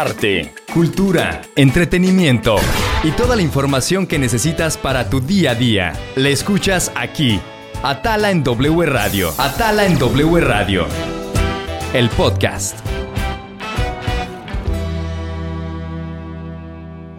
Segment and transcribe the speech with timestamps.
[0.00, 2.56] arte, cultura, entretenimiento
[3.04, 5.92] y toda la información que necesitas para tu día a día.
[6.16, 7.38] Le escuchas aquí,
[7.82, 9.34] Atala en W Radio.
[9.36, 10.86] Atala en W Radio.
[11.92, 12.78] El podcast.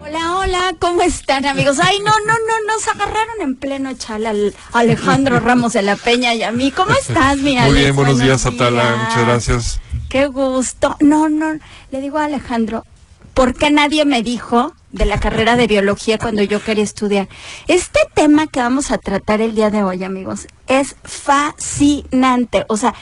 [0.02, 1.78] Hola, hola, ¿cómo están amigos?
[1.80, 6.34] Ay, no, no, no, nos agarraron en pleno chal al Alejandro Ramos de la Peña
[6.34, 6.72] y a mí.
[6.72, 9.80] ¿Cómo estás, mi Muy bien, buenos, días, Atala, muchas gracias.
[10.14, 10.96] Qué gusto.
[11.00, 11.58] No, no,
[11.90, 12.86] le digo a Alejandro,
[13.34, 17.28] ¿por qué nadie me dijo de la carrera de biología cuando yo quería estudiar?
[17.66, 22.64] Este tema que vamos a tratar el día de hoy, amigos, es fascinante.
[22.68, 22.94] O sea,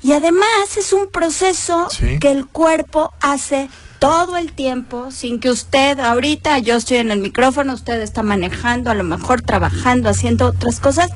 [0.00, 1.88] y además es un proceso
[2.20, 3.68] que el cuerpo hace
[3.98, 8.92] todo el tiempo sin que usted ahorita yo estoy en el micrófono, usted está manejando,
[8.92, 11.10] a lo mejor trabajando, haciendo otras cosas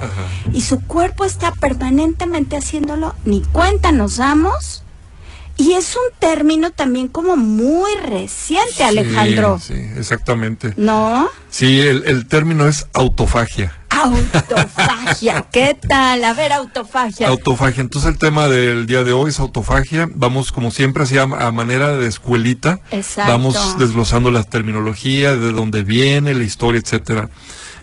[0.53, 4.84] y su cuerpo está permanentemente haciéndolo, ni cuenta nos damos
[5.57, 9.59] y es un término también como muy reciente, Alejandro.
[9.61, 10.75] Sí, exactamente.
[10.77, 11.29] ¿No?
[11.49, 13.73] Sí, el, término es autofagia.
[13.89, 16.25] Autofagia, ¿qué tal?
[16.25, 17.29] A ver, autofagia.
[17.29, 20.09] Autofagia, entonces el tema del día de hoy es autofagia.
[20.13, 22.81] Vamos, como siempre, así a, manera de escuelita.
[22.91, 23.31] Exacto.
[23.31, 27.29] Vamos desglosando la terminología, de dónde viene, la historia, etcétera.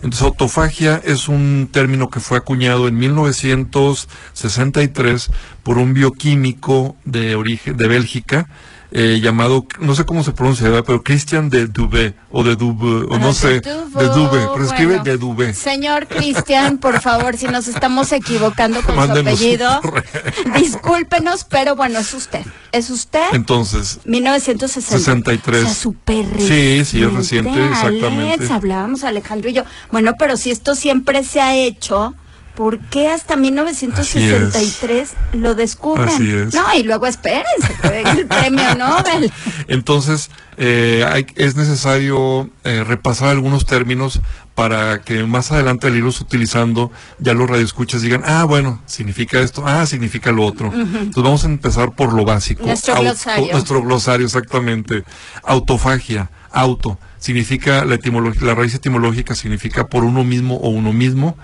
[0.02, 5.30] Entonces, autofagia es un término que fue acuñado en 1963
[5.62, 8.48] por un bioquímico de origen de Bélgica
[8.94, 13.18] eh, llamado, no sé cómo se pronuncia, pero Christian de Dubé, o de Dubé, o
[13.18, 15.54] no sé, de Dubé, pero escribe de Dubé.
[15.54, 19.80] Señor Christian, por favor, si nos estamos equivocando con su apellido,
[20.54, 23.24] discúlpenos, pero bueno, es usted, es usted.
[23.32, 25.62] Entonces, 1963.
[25.62, 28.52] O sea, súper Sí, sí, es reciente, exactamente.
[28.52, 29.64] hablábamos Alejandro y yo.
[29.90, 32.14] Bueno, pero si esto siempre se ha hecho,
[32.54, 36.08] ¿Por qué hasta 1963 lo descubren?
[36.08, 36.54] Así es.
[36.54, 37.74] No, y luego espérense,
[38.18, 39.32] el premio Nobel.
[39.68, 44.20] Entonces, eh, es necesario eh, repasar algunos términos
[44.54, 49.64] para que más adelante al irlos utilizando, ya los radioescuchas digan, ah, bueno, significa esto,
[49.66, 50.70] ah, significa lo otro.
[50.74, 52.66] Entonces vamos a empezar por lo básico.
[52.66, 53.50] Nuestro glosario.
[53.50, 55.04] Nuestro glosario, exactamente.
[55.42, 57.98] Autofagia, auto, significa, la,
[58.42, 61.38] la raíz etimológica significa por uno mismo o uno mismo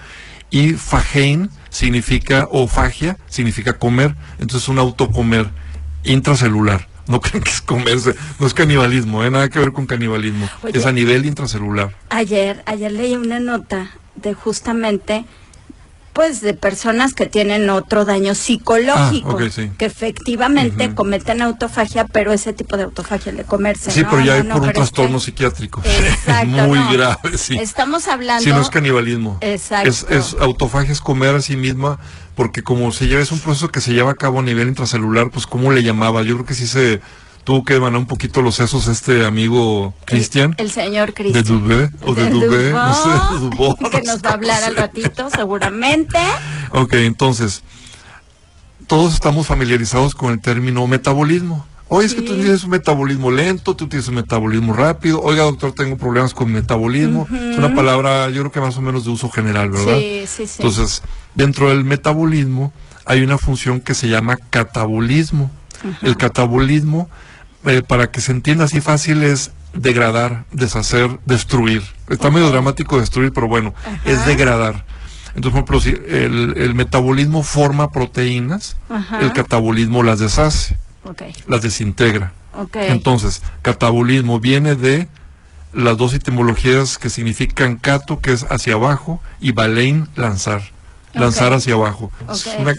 [0.51, 5.51] y fagein significa, o fagia significa comer, entonces un autocomer
[6.05, 6.89] intracelular.
[7.07, 9.31] No creen que es comerse, no es canibalismo, ¿eh?
[9.31, 11.95] nada que ver con canibalismo, es a nivel intracelular.
[12.11, 15.25] Ayer, ayer leí una nota de justamente
[16.19, 22.53] pues de personas que tienen otro daño psicológico, ah, que efectivamente cometen autofagia, pero ese
[22.53, 23.93] tipo de autofagia de comerse.
[23.93, 25.81] Sí, pero ya hay por un trastorno psiquiátrico.
[26.45, 27.57] Muy grave, sí.
[27.57, 28.43] Estamos hablando.
[28.43, 29.39] Sí, no es canibalismo.
[29.43, 29.91] Exacto.
[30.09, 32.01] Es, autofagia es comer a sí misma,
[32.35, 35.31] porque como se lleva, es un proceso que se lleva a cabo a nivel intracelular,
[35.31, 36.25] pues ¿cómo le llamaba?
[36.25, 37.01] Yo creo que sí se
[37.49, 40.55] tuvo que emanar un poquito los sesos este amigo Cristian.
[40.59, 41.43] El, señor Cristian.
[41.43, 43.09] De Dubé, o de, Dubé, no sé,
[43.41, 43.75] Dubó.
[43.91, 46.19] Que nos va a hablar al ratito, seguramente.
[46.73, 47.63] Ok, entonces,
[48.87, 51.65] todos estamos familiarizados con el término metabolismo.
[51.89, 55.23] Oye, es que tú tienes un metabolismo lento, tú tienes un metabolismo rápido.
[55.23, 57.27] Oiga, doctor, tengo problemas con metabolismo.
[57.33, 59.97] Es una palabra, yo creo que más o menos de uso general, ¿verdad?
[59.97, 60.57] Sí, sí, sí.
[60.59, 61.01] Entonces,
[61.35, 62.75] dentro del metabolismo
[63.07, 65.51] hay una función que se llama catabolismo.
[66.03, 67.09] El catabolismo
[67.65, 71.83] eh, para que se entienda así fácil, es degradar, deshacer, destruir.
[72.09, 73.75] Está medio dramático destruir, pero bueno,
[74.05, 74.85] es degradar.
[75.35, 78.77] Entonces, por ejemplo, si el, metabolismo forma proteínas,
[79.21, 80.77] el catabolismo las deshace,
[81.47, 82.33] las desintegra.
[82.75, 85.09] Entonces, catabolismo viene de
[85.73, 90.63] las dos etimologías que significan cato, que es hacia abajo, y balein, lanzar
[91.19, 92.11] lanzar hacia abajo.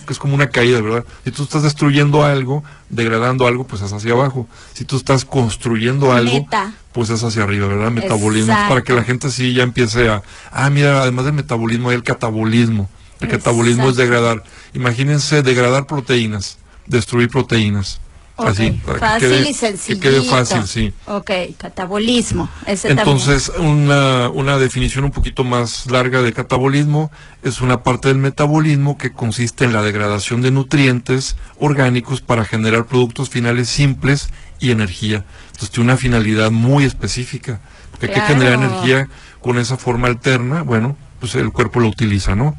[0.09, 1.05] Es, como una caída, ¿verdad?
[1.23, 4.47] Si tú estás destruyendo algo, degradando algo, pues es hacia abajo.
[4.73, 6.47] Si tú estás construyendo algo,
[6.91, 7.91] pues es hacia arriba, ¿verdad?
[7.91, 8.53] Metabolismo.
[8.67, 12.03] Para que la gente sí ya empiece a, ah, mira, además del metabolismo hay el
[12.03, 12.89] catabolismo.
[13.19, 14.43] El catabolismo es degradar.
[14.73, 17.99] Imagínense degradar proteínas, destruir proteínas.
[18.47, 19.99] Así, fácil y sencillo.
[19.99, 20.93] Que quede fácil, sí.
[21.05, 22.49] Ok, catabolismo.
[22.65, 27.11] Entonces, una, una definición un poquito más larga de catabolismo
[27.43, 32.85] es una parte del metabolismo que consiste en la degradación de nutrientes orgánicos para generar
[32.85, 35.25] productos finales simples y energía.
[35.47, 37.59] Entonces, tiene una finalidad muy específica.
[37.91, 39.09] Porque hay que generar energía
[39.41, 42.55] con esa forma alterna, bueno, pues el cuerpo lo utiliza, ¿no?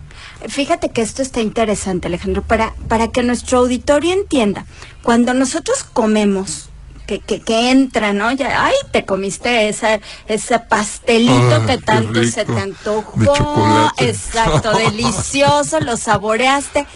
[0.49, 4.65] Fíjate que esto está interesante, Alejandro, para, para que nuestro auditorio entienda.
[5.03, 6.71] Cuando nosotros comemos,
[7.07, 8.31] que, que, que, entra, ¿no?
[8.33, 13.91] Ya, ay, te comiste esa, ese pastelito ah, que tanto se te antojó.
[13.99, 16.87] Exacto, delicioso, lo saboreaste.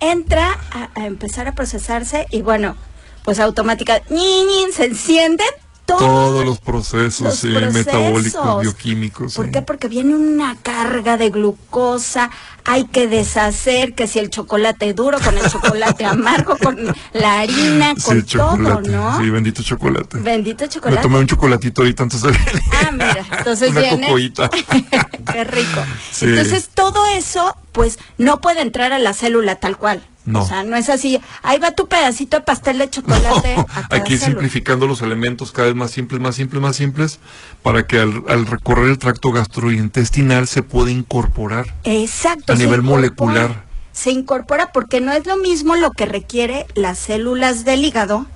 [0.00, 0.58] Entra
[0.94, 2.76] a, empezar a procesarse y bueno,
[3.24, 5.44] pues automática, se enciende
[5.88, 7.74] todo todos los procesos, Los sí, procesos.
[7.74, 9.34] metabólicos, bioquímicos.
[9.34, 9.52] ¿Por sí.
[9.52, 9.62] qué?
[9.62, 12.30] Porque viene una carga de glucosa,
[12.64, 16.76] hay que deshacer que si el chocolate duro con el chocolate amargo, con
[17.14, 18.90] la harina, Sí, con chocolate.
[18.90, 19.18] todo, ¿no?
[19.18, 20.18] Sí, bendito chocolate.
[20.18, 21.02] Bendito Me chocolate.
[21.02, 22.30] tomé un chocolatito ahorita antes de.
[22.30, 24.06] Ah, mira, entonces Una viene.
[24.06, 24.50] cocoíta.
[25.32, 25.80] Qué rico.
[26.12, 26.26] Sí.
[26.26, 30.02] Entonces todo eso, pues, no puede entrar a la célula tal cual.
[30.28, 30.42] No.
[30.42, 31.18] O sea, no es así.
[31.42, 33.56] Ahí va tu pedacito de pastel de chocolate.
[33.56, 37.18] No, aquí simplificando los elementos cada vez más simples, más simples, más simples,
[37.62, 41.74] para que al, al recorrer el tracto gastrointestinal se pueda incorporar.
[41.84, 42.52] Exacto.
[42.52, 43.64] A nivel molecular.
[43.92, 48.26] Se incorpora porque no es lo mismo lo que requiere las células del hígado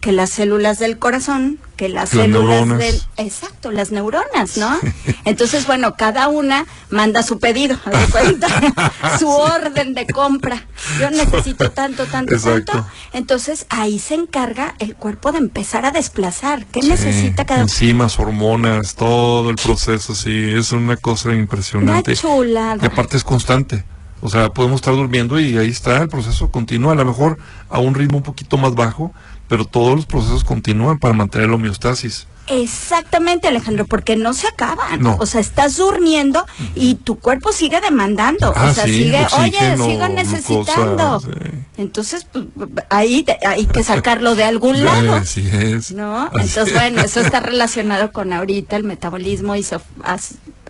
[0.00, 2.78] que las células del corazón, que las, Las células neuronas.
[2.78, 3.02] del...
[3.16, 4.76] Exacto, las neuronas, ¿no?
[5.24, 8.46] Entonces, bueno, cada una manda su pedido, de cuenta,
[9.18, 10.66] su orden de compra.
[11.00, 12.72] Yo necesito tanto, tanto, Exacto.
[12.72, 12.88] tanto.
[13.12, 16.64] Entonces, ahí se encarga el cuerpo de empezar a desplazar.
[16.66, 22.14] ¿Qué Sí, necesita cada Enzimas, hormonas, todo el proceso, sí, es una cosa Una impresionante.
[22.16, 22.78] chulada.
[22.82, 23.84] Y aparte es constante.
[24.20, 27.38] O sea, podemos estar durmiendo y ahí está el proceso continúa, a lo mejor
[27.70, 29.12] a un ritmo un poquito más bajo,
[29.48, 32.26] pero todos los procesos continúan para mantener la homeostasis.
[32.50, 35.02] Exactamente, Alejandro, porque no se acaban.
[35.02, 35.16] No.
[35.20, 38.54] O sea, estás durmiendo y tu cuerpo sigue demandando.
[38.56, 41.20] Ah, o sea, sí, sigue, oxígeno, oye, sigo necesitando.
[41.20, 41.58] glucosa, sí.
[41.76, 45.14] Entonces, pues, ahí te- hay que sacarlo de algún lado.
[45.16, 45.92] Así es.
[45.92, 46.22] ¿No?
[46.22, 46.72] Así Entonces, es.
[46.74, 49.66] bueno, eso está relacionado con ahorita el metabolismo y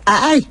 [0.05, 0.47] ¡Ay!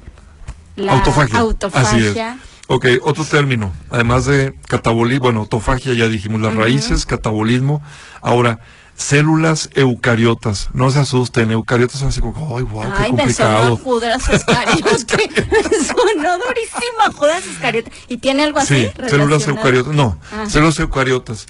[0.76, 1.38] La autofagia.
[1.40, 2.38] autofagia.
[2.70, 7.80] Ok, otro término, además de catabolismo, bueno, autofagia ya dijimos, las raíces, catabolismo.
[8.20, 8.60] Ahora,
[8.94, 13.76] células eucariotas, no se asusten, eucariotas son así como, ay, wow, qué me complicado.
[13.78, 14.82] Judas Iscariote.
[15.50, 17.90] me sonó durísimo Judas Iscariote.
[18.06, 18.86] ¿Y tiene algo así?
[18.86, 20.44] Sí, células eucariotas, no, Ah.
[20.46, 21.46] células eucariotas.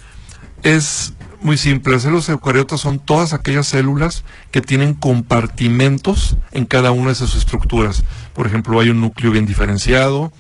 [0.63, 4.23] Es muy simple, las células eucariotas son todas aquellas células
[4.53, 8.05] que tienen compartimentos en cada una de sus estructuras.
[8.35, 10.33] Por ejemplo, hay un núcleo bien diferenciado,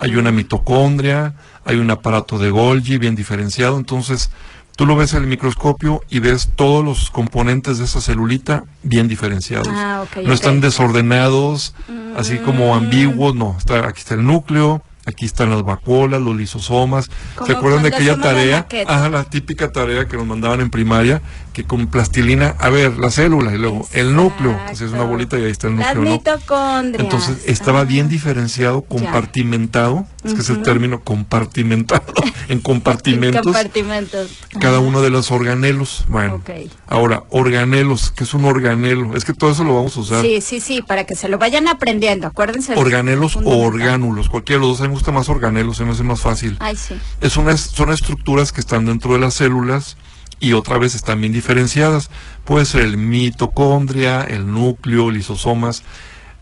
[0.00, 1.34] hay una mitocondria,
[1.64, 4.30] hay un aparato de Golgi bien diferenciado, entonces
[4.76, 9.08] tú lo ves en el microscopio y ves todos los componentes de esa celulita bien
[9.08, 9.68] diferenciados.
[9.70, 11.74] Ah, no están desordenados,
[12.16, 17.10] así como ambiguos, no, está, aquí está el núcleo, aquí están las vacuolas, los lisosomas.
[17.46, 18.66] ¿Se acuerdan de aquella la tarea?
[18.86, 21.22] Ajá, la típica tarea que nos mandaban en primaria,
[21.54, 25.38] que con plastilina, a ver, la célula y luego el núcleo, así es una bolita
[25.38, 26.18] y ahí está el Las núcleo, ¿no?
[26.18, 27.02] mitocondrias.
[27.04, 27.84] Entonces estaba Ah.
[27.84, 32.02] bien diferenciado, compartimentado, es que es el término compartimentado,
[32.48, 34.30] en compartimentos, Compartimentos.
[34.60, 36.04] cada uno de los organelos.
[36.08, 36.50] Bueno, Ok.
[36.88, 39.16] ahora, organelos, ¿qué es un organelo?
[39.16, 40.22] Es que todo eso lo vamos a usar.
[40.22, 42.74] Sí, sí, sí, para que se lo vayan aprendiendo, acuérdense.
[42.74, 45.92] Organelos o orgánulos, cualquiera de los dos, a mí me gusta más organelos, se me
[45.92, 46.56] hace más fácil.
[46.60, 46.96] Ay, sí.
[47.20, 49.96] Es unas, son estructuras que están dentro de las células
[50.40, 52.10] y otra vez están bien diferenciadas.
[52.44, 55.82] Puede ser el mitocondria, el núcleo, lisosomas.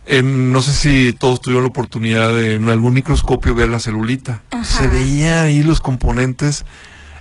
[0.06, 4.43] En- no sé si todos tuvieron la oportunidad de en algún microscopio ver la celulita.
[4.50, 4.65] Ajá.
[4.65, 6.65] Se veía ahí los componentes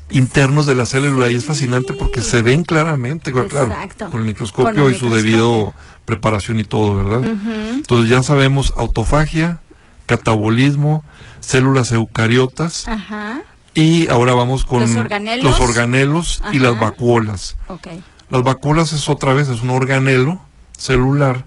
[0.10, 3.74] internos de la célula y es fascinante porque se ven claramente, claro,
[4.12, 5.74] con el microscopio Con el y su debido
[6.06, 7.20] preparación y todo, ¿verdad?
[7.20, 7.52] Ujú.
[7.76, 9.62] Entonces ya sabemos autofagia,
[10.08, 11.04] catabolismo,
[11.40, 13.42] células eucariotas Ajá.
[13.74, 15.44] Y ahora vamos con Los organelos.
[15.46, 17.56] los organelos y las vacuolas.
[17.68, 17.88] Ok.
[18.30, 20.42] Las vacuolas es otra vez, es un organelo
[20.78, 21.46] celular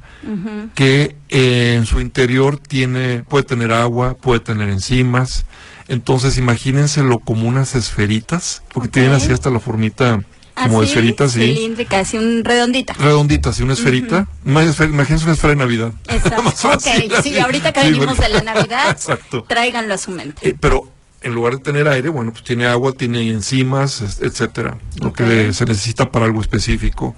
[0.74, 5.44] que eh, en su interior tiene, puede tener agua, puede tener enzimas.
[5.88, 10.20] Entonces imagínenselo como unas esferitas, porque tienen así hasta la formita
[10.54, 11.40] como de Así, esferita, sí.
[11.40, 12.92] Cilíndrica, así un redondita.
[12.94, 14.26] Redondita, así una esferita.
[14.46, 15.92] Esfer- Imagínense una esfera de Navidad.
[16.08, 16.42] Exacto.
[16.44, 19.44] Más fácil, ok, sí, ahorita que Sí, venimos de la Navidad, Exacto.
[19.48, 20.48] tráiganlo a su mente.
[20.50, 20.88] Eh, pero
[21.24, 25.52] en lugar de tener aire, bueno, pues tiene agua, tiene enzimas, es- etcétera, lo que
[25.52, 27.16] se necesita para algo específico.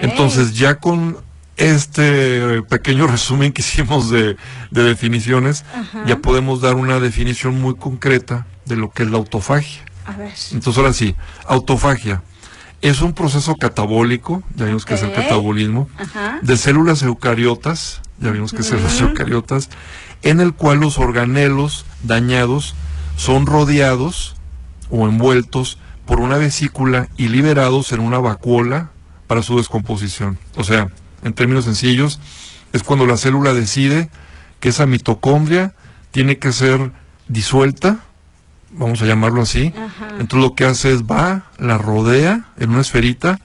[0.00, 1.18] Entonces, ya con
[1.56, 4.36] este pequeño resumen que hicimos de,
[4.70, 6.04] de definiciones, Ajá.
[6.06, 9.82] ya podemos dar una definición muy concreta de lo que es la autofagia.
[10.06, 10.32] A ver.
[10.52, 11.14] Entonces, ahora sí,
[11.46, 12.22] autofagia
[12.82, 16.38] es un proceso catabólico, ya vimos que es el catabolismo, Ajá.
[16.42, 19.08] de células eucariotas, ya vimos que es células Ujú.
[19.10, 19.70] eucariotas,
[20.22, 22.74] en el cual los organelos dañados
[23.16, 24.36] son rodeados
[24.90, 28.90] o envueltos por una vesícula y liberados en una vacuola
[29.26, 30.38] para su descomposición.
[30.56, 30.88] O sea,
[31.22, 32.20] en términos sencillos,
[32.72, 34.10] es cuando la célula decide
[34.60, 35.74] que esa mitocondria
[36.10, 36.92] tiene que ser
[37.28, 38.00] disuelta,
[38.70, 40.08] vamos a llamarlo así, Ajá.
[40.20, 43.38] entonces lo que hace es va, la rodea en una esferita,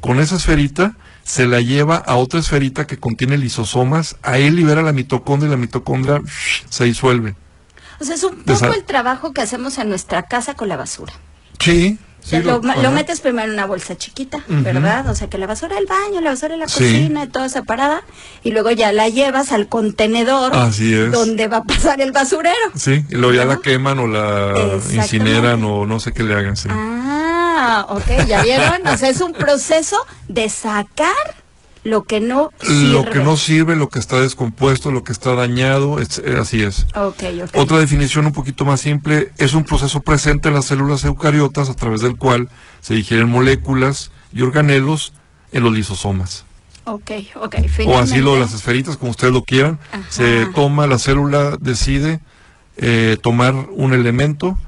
[0.00, 4.92] con esa esferita se la lleva a otra esferita que contiene lisosomas, ahí libera la
[4.92, 6.20] mitocondria y la mitocondria
[6.68, 7.34] se disuelve.
[8.00, 11.12] O sea, es un poco el trabajo que hacemos en nuestra casa con la basura.
[11.58, 12.60] Sí, Sí, lo,
[12.90, 14.40] metes primero en una bolsa chiquita.
[14.48, 15.08] ¿verdad?
[15.08, 16.82] O sea, que la basura del baño, la basura de la Sí.
[16.82, 18.02] cocina y toda esa parada.
[18.42, 21.12] Y luego ya la llevas al contenedor Así es.
[21.12, 22.56] donde va a pasar el basurero.
[22.74, 26.56] Sí, y luego ya la queman o la incineran o no sé qué le hagan,
[26.56, 26.68] sí.
[26.68, 28.84] Ah, ok, ¿ya vieron?
[28.88, 31.14] O sea, es un proceso de sacar
[31.86, 32.92] lo que no sirve.
[32.92, 36.62] Lo que no sirve, lo que está descompuesto, lo que está dañado, es- eh, así
[36.62, 36.86] es.
[37.54, 41.74] Otra definición un poquito más simple es un proceso presente en las células eucariotas a
[41.74, 42.48] través del cual
[42.80, 45.12] se digieren moléculas y organelos
[45.52, 46.44] en los lisosomas.
[46.84, 47.56] Ok, ok.
[47.86, 49.78] O así lo las esferitas, como ustedes lo quieran.
[49.90, 50.04] Ajá.
[50.08, 52.20] Se toma, la célula decide
[52.78, 54.58] eh, tomar un elemento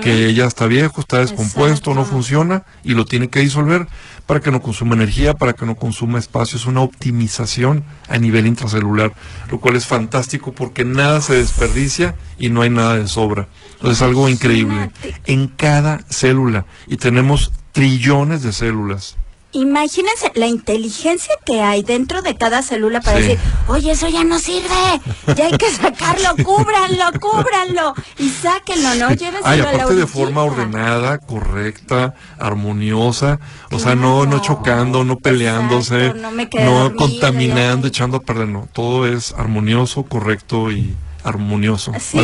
[0.00, 3.86] que ya está viejo, está descompuesto, no funciona y lo tiene que disolver
[4.28, 6.58] para que no consuma energía, para que no consuma espacio.
[6.58, 9.14] Es una optimización a nivel intracelular,
[9.50, 13.48] lo cual es fantástico porque nada se desperdicia y no hay nada de sobra.
[13.72, 14.90] Entonces es algo increíble.
[15.24, 19.16] En cada célula y tenemos trillones de células.
[19.60, 23.24] Imagínense la inteligencia que hay dentro de cada célula para Sí.
[23.28, 25.00] decir, oye, eso ya no sirve,
[25.36, 29.12] ya hay que sacarlo, cúbranlo, cúbranlo y sáquenlo, ¿no?
[29.12, 33.40] Llévenselo Ay, a la aparte de forma ordenada, correcta, armoniosa,
[33.72, 34.42] o sea, no, no Claro.
[34.42, 39.32] chocando, no peleándose, Exacto, no me no dormida, contaminando, echando a perder, no, todo es
[39.36, 40.94] armonioso, correcto y
[41.24, 41.92] armonioso.
[42.00, 42.18] Sí,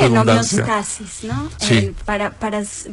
[0.00, 1.48] en homeostasis, ¿no?
[1.58, 1.74] Sí.
[1.78, 2.32] El- para,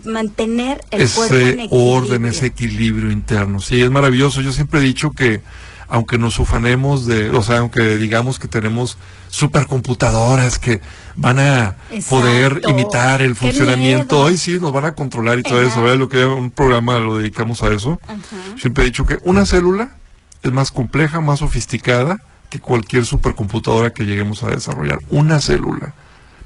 [0.05, 1.79] mantener el cuerpo en Ese equilibrio.
[1.79, 3.60] orden, ese equilibrio interno.
[3.60, 4.41] Sí, es maravilloso.
[4.41, 5.41] Yo siempre he dicho que
[5.88, 10.79] aunque nos ufanemos de, o sea, aunque digamos que tenemos supercomputadoras que
[11.17, 12.10] van a Exacto.
[12.10, 15.98] poder imitar el funcionamiento, hoy sí nos van a controlar y todo eso, ¿verdad?
[15.98, 18.00] Lo que un programa lo dedicamos a eso.
[18.08, 18.20] Ajá.
[18.58, 19.96] Siempre he dicho que una célula
[20.43, 22.20] es más compleja, más sofisticada
[22.51, 25.00] que cualquier supercomputadora que lleguemos a desarrollar.
[25.10, 25.96] Una célula.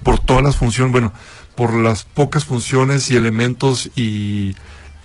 [0.04, 1.12] Por todas las funciones, bueno,
[1.56, 4.56] por las pocas funciones y elementos y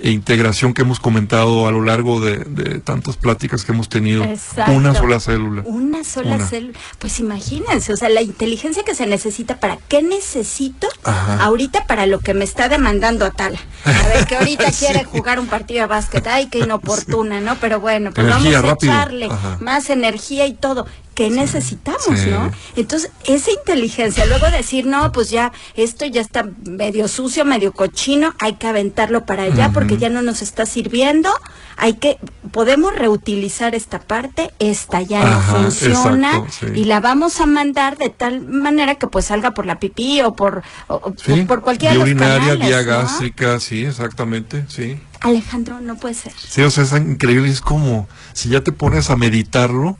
[0.03, 4.25] e integración que hemos comentado a lo largo de, de tantas pláticas que hemos tenido.
[4.25, 4.73] Exacto.
[4.73, 5.63] Una sola célula.
[5.65, 6.47] Una sola Una.
[6.47, 6.79] célula.
[6.99, 11.43] Pues imagínense, o sea, la inteligencia que se necesita para qué necesito Ajá.
[11.45, 13.59] ahorita para lo que me está demandando Atala.
[13.85, 14.87] A ver, que ahorita Sí.
[14.87, 16.27] quiere jugar un partido de básquet.
[16.27, 17.57] Ay, qué inoportuna, ¿no?
[17.61, 18.93] Pero bueno, pues Energía, vamos a rápido.
[18.93, 19.59] echarle Ajá.
[19.61, 20.87] más energía y todo.
[21.21, 22.31] ¿Qué necesitamos, Sí.
[22.31, 22.51] no?
[22.77, 28.33] Entonces, esa inteligencia, luego decir, no, pues ya, esto ya está medio sucio, medio cochino,
[28.39, 31.29] hay que aventarlo para allá porque ya no nos está sirviendo,
[31.77, 32.17] hay que,
[32.53, 36.81] podemos reutilizar esta parte, esta ya Ajá, no funciona exacto, sí.
[36.81, 40.35] y la vamos a mandar de tal manera que pues salga por la pipí o
[40.35, 42.87] por, o- o Sí, por, por los urinaria, canales, vía ¿no?
[42.87, 44.99] gástrica, sí, exactamente, sí.
[45.21, 46.33] Alejandro, no puede ser.
[46.39, 49.99] Sí, o sea, es increíble, es como si ya te pones a meditarlo,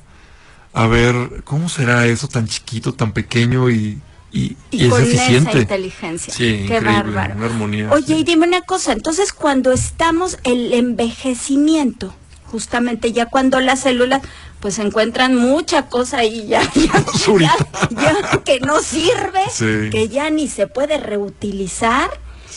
[0.73, 4.01] a ver cómo será eso tan chiquito, tan pequeño y,
[4.33, 5.59] y, Y, y es con esa eficiente.
[5.61, 6.33] inteligencia.
[6.33, 7.35] Sí, Qué bárbaro.
[7.37, 8.15] una armonía, Oye, sí.
[8.21, 12.15] y dime una cosa, entonces cuando estamos el envejecimiento,
[12.47, 14.23] justamente ya cuando las células
[14.61, 17.57] pues encuentran mucha cosa ahí ya, ya, Basurita.
[17.91, 19.91] ya- ya que no sirve, Sí.
[19.91, 22.11] que ya ni se puede reutilizar.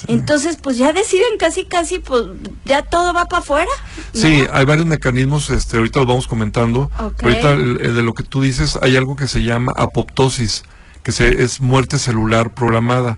[0.07, 2.24] Entonces, pues ya deciden casi, casi, pues
[2.65, 3.72] ya todo va para afuera.
[4.13, 4.19] ¿no?
[4.19, 6.89] Sí, hay varios mecanismos, este, ahorita los vamos comentando.
[6.98, 10.63] Ahorita el- el de lo que tú dices, hay algo que se llama apoptosis,
[11.03, 13.17] que se, es muerte celular programada.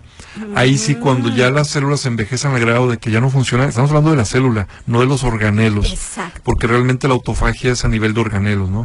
[0.56, 3.92] Ahí sí, cuando ya las células envejecen al grado de que ya no funcionan, estamos
[3.92, 5.92] hablando de la célula, no de los organelos.
[5.92, 6.42] Exacto.
[6.44, 8.84] Porque realmente la autofagia es a nivel de organelos, ¿no?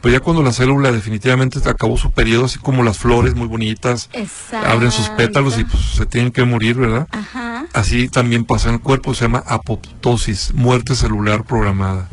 [0.00, 4.08] Pero ya cuando la célula definitivamente acabó su periodo, así como las flores muy bonitas,
[4.12, 4.68] Exacto.
[4.68, 7.08] abren sus pétalos y pues se tienen que morir, ¿verdad?
[7.10, 7.66] Ajá.
[7.72, 12.08] Así también pasa en el cuerpo, se llama apoptosis, muerte celular programada.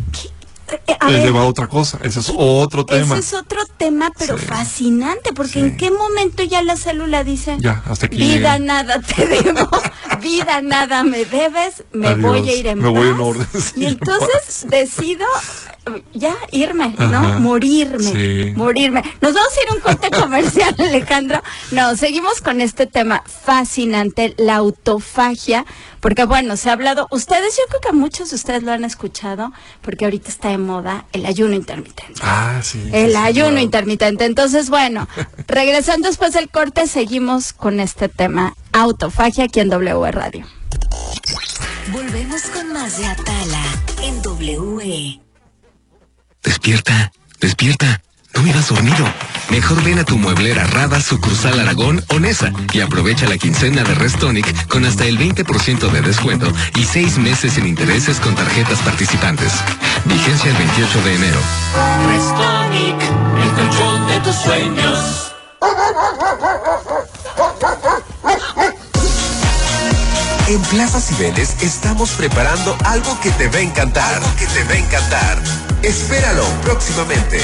[0.99, 3.17] A Él ver, lleva a otra cosa, ese es otro tema.
[3.17, 4.45] Ese es otro tema, pero Sí.
[4.45, 5.59] fascinante, porque Sí.
[5.59, 8.65] en qué momento ya la célula dice, Ya, hasta aquí vida llegué.
[8.65, 9.69] nada te debo,
[10.21, 13.25] vida nada me debes, me Adiós, voy a ir en me voy en paz".
[13.27, 15.25] orden, sí, y en entonces decido
[15.85, 17.17] eh, ya irme, ¿no?
[17.17, 19.01] Ajá, Morirme, morirme.
[19.21, 21.41] Nos vamos a ir a un corte comercial, Alejandro.
[21.71, 25.65] No, seguimos con este tema fascinante, la autofagia,
[26.03, 29.53] porque bueno, se ha hablado, ustedes, yo creo que muchos de ustedes lo han escuchado,
[29.81, 32.19] porque ahorita está de moda el ayuno intermitente.
[32.21, 32.89] Ah, sí.
[32.91, 33.61] El sí, ayuno claro.
[33.61, 34.25] intermitente.
[34.25, 35.07] Entonces, bueno,
[35.47, 40.45] regresando después del corte, seguimos con este tema autofagia aquí en W Radio.
[41.93, 43.63] Volvemos con más de Atala
[44.03, 45.21] en W.
[46.43, 48.01] Despierta, despierta.
[48.35, 49.05] No vivas dormido.
[49.49, 53.93] Mejor ven a tu mueblera Rada sucursal Aragón o Nesa y aprovecha la quincena de
[53.93, 59.53] Restonic con hasta el 20% de descuento y seis meses sin intereses con tarjetas participantes.
[60.05, 61.39] Vigencia el 28 de enero.
[62.07, 63.01] Restonic,
[63.43, 65.33] el colchón de tus sueños.
[70.47, 74.15] En Plaza Cibeles estamos preparando algo que te va a encantar.
[74.15, 75.37] Algo que te va a encantar.
[75.83, 77.41] Espéralo próximamente.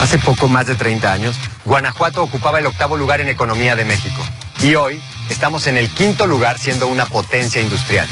[0.00, 4.22] Hace poco más de 30 años, Guanajuato ocupaba el octavo lugar en economía de México.
[4.62, 8.08] Y hoy estamos en el quinto lugar siendo una potencia industrial.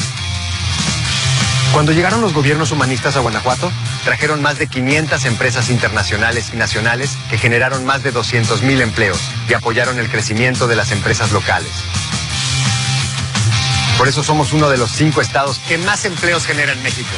[1.72, 3.72] Cuando llegaron los gobiernos humanistas a Guanajuato,
[4.04, 9.54] trajeron más de 500 empresas internacionales y nacionales que generaron más de 200.000 empleos y
[9.54, 11.72] apoyaron el crecimiento de las empresas locales.
[13.96, 17.08] Por eso somos uno de los cinco estados que más empleos genera en México.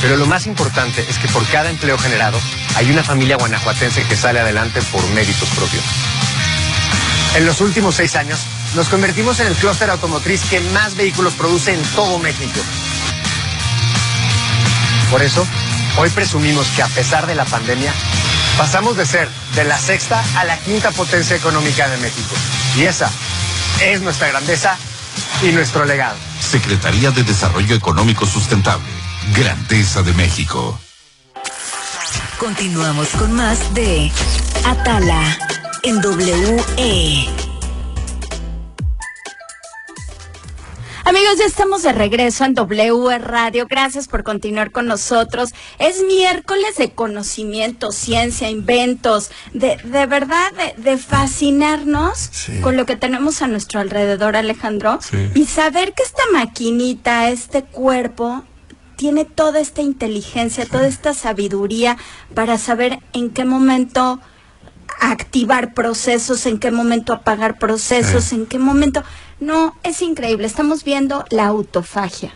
[0.00, 2.38] Pero lo más importante es que por cada empleo generado
[2.76, 5.82] hay una familia guanajuatense que sale adelante por méritos propios.
[7.36, 8.38] En los últimos seis años
[8.74, 12.60] nos convertimos en el clúster automotriz que más vehículos produce en todo México.
[15.10, 15.46] Por eso,
[15.96, 17.92] hoy presumimos que a pesar de la pandemia,
[18.56, 22.34] pasamos de ser de la sexta a la quinta potencia económica de México.
[22.76, 23.10] Y esa
[23.80, 24.76] es nuestra grandeza
[25.42, 26.16] y nuestro legado.
[26.40, 29.07] Secretaría de Desarrollo Económico Sustentable.
[29.34, 30.78] Grandeza de México.
[32.38, 34.10] Continuamos con más de
[34.64, 35.36] Atala
[35.82, 36.06] en E.
[36.06, 37.28] WE.
[41.04, 43.66] Amigos, ya estamos de regreso en W Radio.
[43.68, 45.50] Gracias por continuar con nosotros.
[45.78, 52.60] Es miércoles de conocimiento, ciencia, inventos, de, de verdad, de, de fascinarnos Sí.
[52.60, 54.98] con lo que tenemos a nuestro alrededor, Alejandro.
[55.02, 55.30] Sí.
[55.34, 58.44] Y saber que esta maquinita, este cuerpo,
[58.98, 61.96] tiene toda esta inteligencia, toda esta sabiduría
[62.34, 64.18] para saber en qué momento
[65.00, 69.04] activar procesos, en qué momento apagar procesos, en qué momento...
[69.38, 70.48] No, es increíble.
[70.48, 72.34] Estamos viendo la autofagia,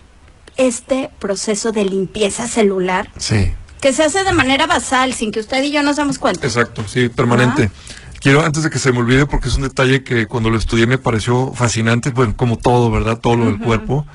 [0.57, 3.51] este proceso de limpieza celular Sí,
[3.81, 6.47] que se hace de manera basal, sin que usted y yo nos damos cuenta.
[6.47, 7.73] exacto, sí, permanente.
[8.21, 10.87] Quiero, antes de que se me olvide, porque es un detalle que cuando lo estudié
[10.87, 13.19] me pareció fascinante, bueno, como todo, ¿verdad?
[13.19, 14.07] Todo lo del cuerpo.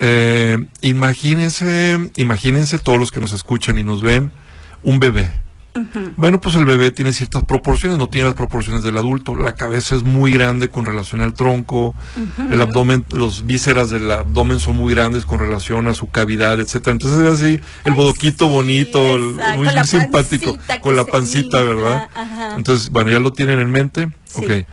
[0.00, 4.30] Eh, imagínense, imagínense todos los que nos escuchan y nos ven,
[4.82, 5.30] un bebé.
[6.16, 9.36] Bueno, pues el bebé tiene ciertas proporciones, no tiene las proporciones del adulto.
[9.36, 11.94] La cabeza es muy grande con relación al tronco,
[12.50, 16.92] el abdomen, los vísceras del abdomen son muy grandes con relación a su cavidad, etcétera.
[16.92, 22.08] Entonces es así, el bodoquito bonito, el- muy, simpático, con la pancita, ¿verdad?
[22.12, 22.56] ajá.
[22.56, 24.08] Entonces, bueno, ya lo tienen en mente.
[24.24, 24.44] Sí.
[24.44, 24.66] Ok.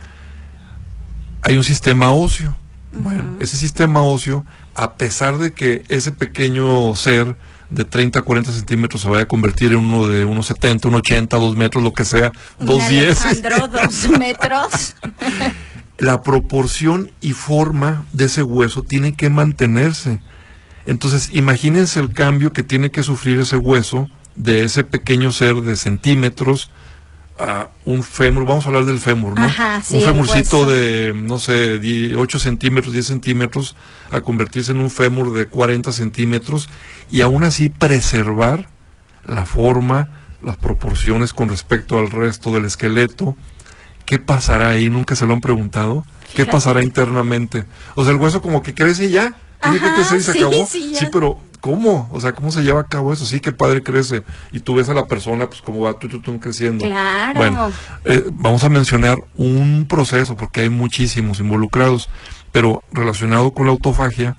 [1.42, 2.56] Hay un sistema óseo.
[2.98, 7.36] Bueno, ese sistema óseo, a pesar de que ese pequeño ser
[7.70, 11.00] de 30 a 40 centímetros se vaya a convertir en uno de unos 70, unos
[11.00, 14.96] 80, 2 metros, lo que sea, Un 210, Alejandro, dos metros.
[15.98, 20.20] la proporción y forma de ese hueso tiene que mantenerse.
[20.86, 25.76] Entonces, imagínense el cambio que tiene que sufrir ese hueso de ese pequeño ser de
[25.76, 26.70] centímetros
[27.38, 29.44] a un fémur, vamos a hablar del fémur, ¿no?
[29.44, 33.76] Ajá, sí, un fémurcito de, no sé, 10 8 centímetros, 10 centímetros,
[34.10, 36.68] a convertirse en un fémur de 40 centímetros
[37.10, 38.68] y aún así preservar
[39.26, 40.08] la forma,
[40.42, 43.36] las proporciones con respecto al resto del esqueleto.
[44.04, 44.88] ¿Qué pasará ahí?
[44.88, 46.04] Nunca se lo han preguntado.
[46.28, 46.52] ¿Qué Fíjate.
[46.52, 47.64] pasará internamente?
[47.96, 49.34] O sea, el hueso como que crece y ya.
[49.60, 50.66] Tiene que Ajá, crecer y se sí, acabó.
[50.66, 50.94] sí.
[50.96, 52.08] Sí, pero ¿cómo?
[52.12, 53.26] O sea, ¿cómo se lleva a cabo eso?
[53.26, 54.22] Sí, que padre crece.
[54.52, 56.84] Y tú ves a la persona, pues cómo va tú, tú, tú creciendo.
[56.84, 57.38] Claro.
[57.38, 57.72] Bueno,
[58.04, 62.08] eh, vamos a mencionar un proceso, porque hay muchísimos involucrados,
[62.52, 64.36] pero relacionado con la autofagia,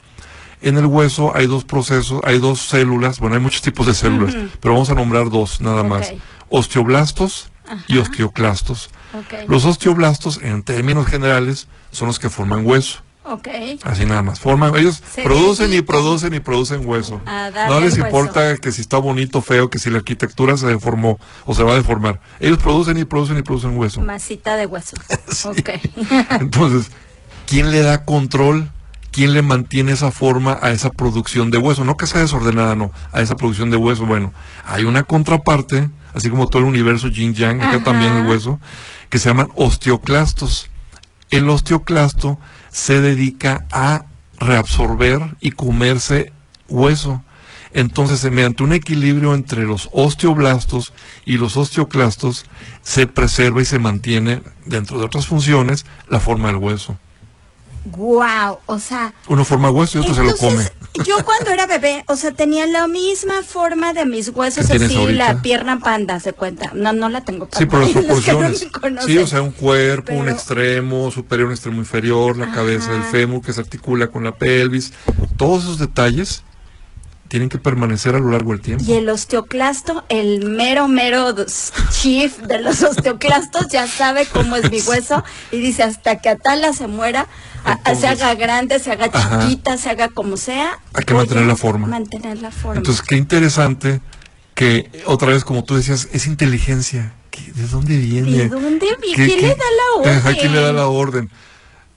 [0.61, 4.35] en el hueso hay dos procesos, hay dos células, bueno, hay muchos tipos de células,
[4.59, 6.13] pero vamos a nombrar dos nada más.
[6.49, 7.51] Osteoblastos
[7.87, 8.89] y osteoclastos.
[9.47, 13.01] Los osteoblastos, en términos generales, son los que forman hueso.
[13.29, 13.47] Ok.
[13.83, 14.39] Así nada más.
[14.39, 17.21] Forman, ellos Se producen y producen y producen hueso.
[17.25, 18.05] A darle No les hueso.
[18.05, 21.73] importa que si está bonito, feo, que si la arquitectura se deformó o se va
[21.73, 22.21] a deformar.
[22.39, 24.01] Ellos producen y producen y producen hueso.
[24.01, 24.95] Masita de hueso.
[25.45, 25.69] Ok.
[26.39, 26.91] Entonces,
[27.45, 28.71] ¿quién le da control?
[29.11, 31.83] ¿Quién le mantiene esa forma a esa producción de hueso?
[31.83, 34.05] No que sea desordenada, no, a esa producción de hueso.
[34.05, 34.31] Bueno,
[34.65, 37.83] hay una contraparte, así como todo el universo yin yang, acá Ajá.
[37.83, 38.59] también el hueso,
[39.09, 40.69] que se llaman osteoclastos.
[41.31, 42.37] El osteoclasto
[42.77, 44.05] se dedica a
[44.39, 46.31] reabsorber y comerse
[46.69, 47.23] hueso.
[47.73, 50.93] Entonces, mediante un equilibrio entre los osteoblastos
[51.25, 52.45] y los osteoclastos,
[52.83, 56.99] se preserva y se mantiene, dentro de otras funciones, la forma del hueso.
[57.95, 60.63] Wow, o sea, Uno forma hueso y otro se lo come.
[61.05, 64.89] Yo cuando era bebé, o sea, tenía la misma forma de mis huesos, ¿Qué tienes
[64.89, 65.33] así, ahorita?
[65.33, 66.71] la pierna panda, se cuenta.
[66.73, 68.67] No, no la tengo Sí, por las panda, no proporciones.
[69.05, 73.41] Sí, o sea, un cuerpo, un extremo superior, un extremo inferior, la cabeza del fémur
[73.41, 74.91] que se articula con la pelvis.
[75.37, 76.43] Todos esos detalles
[77.27, 78.83] tienen que permanecer a lo largo del tiempo.
[78.87, 81.35] Y el osteoclasto, el mero, mero
[81.91, 86.73] chief de los osteoclastos, ya sabe cómo es mi hueso y dice hasta que Atala
[86.73, 87.27] se muera,
[87.73, 89.39] a- se haga grande, se haga Ajá.
[89.41, 90.79] chiquita, se haga como sea.
[90.93, 91.87] Hay que mantener la forma.
[91.87, 92.77] Mantener la forma.
[92.77, 94.01] Entonces, qué interesante
[94.53, 97.13] que otra vez, como tú decías, es inteligencia.
[97.31, 98.31] ¿Qué- ¿De dónde viene?
[98.37, 100.35] ¿De dónde vi- ¿Qué- quién le da la orden?
[100.39, 101.29] ¿Quién le da la orden?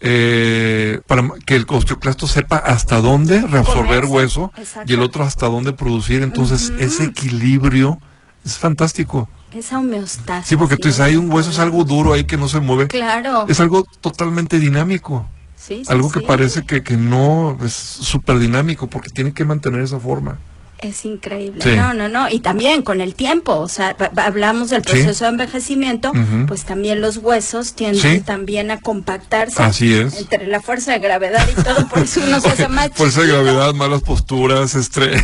[0.02, 4.90] Eh, para que el osteoclasto sepa hasta dónde reabsorber hueso exacto.
[4.90, 6.22] y el otro hasta dónde producir.
[6.22, 7.98] Entonces, ese equilibrio
[8.44, 9.28] es fantástico.
[9.52, 10.48] Esa homeostasis.
[10.48, 12.87] Sí, porque tú dices, hay un hueso, es algo duro ahí que no se mueve.
[12.88, 13.44] Claro.
[13.48, 15.28] Es algo totalmente dinámico.
[15.70, 19.83] Sí, sí, Algo que parece que, que no es súper dinámico porque tiene que mantener
[19.83, 20.37] esa forma.
[20.80, 21.62] Es increíble.
[21.62, 21.76] Sí.
[21.76, 22.28] No, no, no.
[22.28, 24.90] Y también con el tiempo, o sea, hablamos del Sí.
[24.92, 26.11] proceso de envejecimiento,
[26.48, 28.20] pues también los huesos tienden Sí.
[28.22, 29.62] también a compactarse.
[29.62, 30.18] Así es.
[30.18, 33.28] Entre la fuerza de gravedad y todo, por eso uno se hace más Fuerza de
[33.28, 35.22] gravedad, malas posturas, estrés.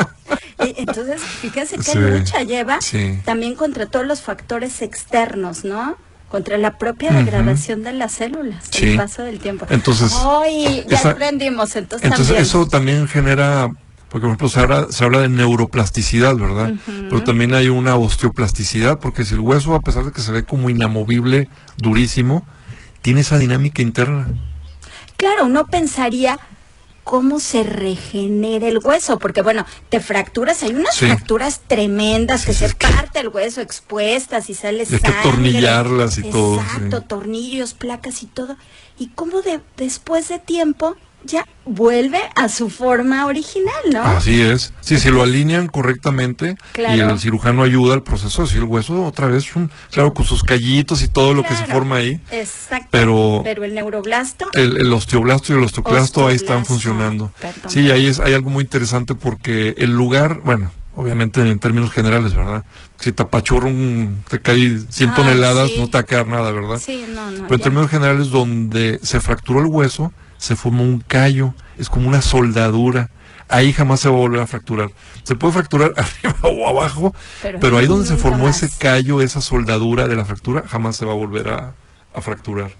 [0.58, 2.78] Entonces, fíjese qué lucha lleva
[3.24, 5.96] también contra todos los factores externos, ¿no?
[6.30, 8.90] Contra la propia degradación de las células, Sí.
[8.90, 9.66] el paso del tiempo.
[9.70, 12.42] Entonces, Ay, ya esa- aprendimos, entonces, Entonces también.
[12.42, 13.68] eso también genera,
[14.10, 16.72] porque por ejemplo se habla, se habla de neuroplasticidad, ¿verdad?
[16.86, 20.42] Pero también hay una osteoplasticidad, porque si el hueso, a pesar de que se ve
[20.44, 22.46] como inamovible, durísimo,
[23.00, 24.26] tiene esa dinámica interna.
[25.16, 26.38] Claro, uno pensaría
[27.08, 31.06] cómo se regenera el hueso, porque bueno, te fracturas, hay unas Sí.
[31.06, 34.98] fracturas tremendas que Sí, se que- parte el hueso expuestas y sale Y hay que
[34.98, 35.20] sangre.
[35.20, 37.04] atornillarlas y todo, Exacto, sí.
[37.08, 38.58] tornillos, placas y todo.
[38.98, 44.02] Y cómo de, después de tiempo ya vuelve a su forma original, ¿no?
[44.02, 44.72] Así es.
[44.80, 49.26] Sí, si lo alinean correctamente y el cirujano ayuda al proceso, así el hueso otra
[49.26, 52.88] vez, un, claro, con sus callitos y todo lo que se forma ahí, Exacto.
[52.90, 57.30] pero- Pero el neuroblasto, el, el osteoblasto y el osteoclasto ahí están funcionando.
[57.40, 57.70] perdón.
[57.70, 62.34] Sí, ahí es, hay algo muy interesante porque el lugar, bueno, obviamente en términos generales,
[62.34, 62.64] ¿verdad?
[62.98, 65.76] Si te apachurra un, te cae 100 Ah, toneladas, sí.
[65.78, 66.80] no te va a quedar nada, ¿verdad?
[66.84, 67.42] sí, no, no.
[67.42, 67.64] Pero en ya.
[67.64, 73.10] términos generales, donde se fracturó el hueso, se formó un callo, es como una soldadura.
[73.50, 74.90] Ahí jamás se va a volver a fracturar.
[75.22, 79.40] Se puede fracturar arriba o abajo, Pero pero, ahí donde se formó ese callo, esa
[79.40, 81.74] soldadura de la fractura, jamás se va a volver a,
[82.14, 82.70] a fracturar.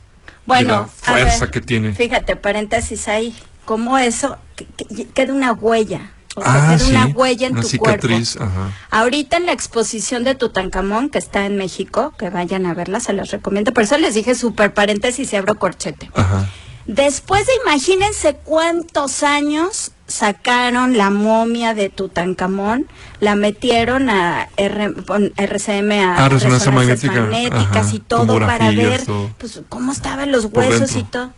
[0.47, 1.95] Bueno, de la a fuerza ver, que tiene.
[1.95, 6.13] Fíjate, paréntesis ahí, cómo eso que- que- queda una huella.
[6.37, 8.53] O sea, Ah, queda sí, una huella en una tu cicatriz, cuerpo.
[8.55, 8.71] ajá.
[8.91, 13.13] Ahorita en la exposición de Tutankamón, que está en México, que vayan a verla, se
[13.15, 13.73] los recomiendo.
[13.73, 16.11] Por eso les dije super paréntesis y abro corchete.
[16.15, 16.47] Ajá.
[16.89, 22.87] Después de imagínense cuántos años sacaron la momia de Tutankamón,
[23.21, 24.95] la metieron a R-
[25.37, 29.31] RCM, a Ah, resonancia magnética, magnéticas ajá, y todo para ver todo.
[29.37, 31.31] pues, cómo estaban los huesos y todo.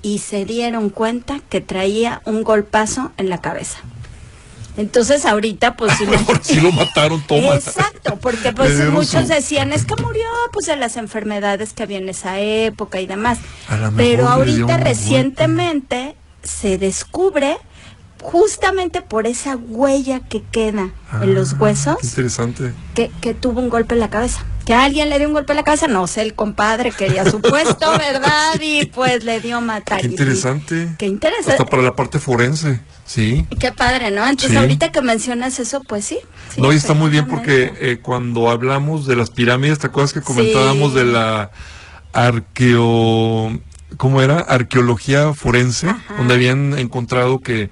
[0.00, 3.80] Y se dieron cuenta que traía un golpazo en la cabeza.
[4.78, 7.54] Entonces ahorita pues si lo- si lo mataron, toma.
[7.56, 11.98] Exacto, porque pues muchos su- decían, es que murió pues de las enfermedades que había
[11.98, 13.38] en esa época y demás.
[13.96, 17.58] Pero ahorita recientemente se descubre
[18.22, 20.90] justamente por esa huella que queda
[21.22, 22.72] en los Ah, huesos qué interesante.
[22.94, 24.44] que, que tuvo un golpe en la cabeza.
[24.68, 27.40] Que alguien le dio un golpe en la cabeza, no sé, el compadre quería su
[27.40, 28.60] puesto, ¿verdad?
[28.60, 30.02] Y pues le dio matar.
[30.02, 30.90] Qué interesante.
[30.98, 31.52] Qué interesante.
[31.52, 33.46] Hasta para la parte forense, sí.
[33.58, 34.26] Qué padre, ¿no?
[34.26, 34.56] Entonces Sí.
[34.58, 36.18] ahorita que mencionas eso, pues sí.
[36.54, 40.12] sí, no, y está muy bien porque eh, cuando hablamos de las pirámides, ¿te acuerdas
[40.12, 41.50] que comentábamos de la
[42.12, 43.58] arqueo...
[43.96, 44.40] ¿Cómo era?
[44.40, 46.14] Arqueología forense, Ajá.
[46.18, 47.70] donde habían encontrado que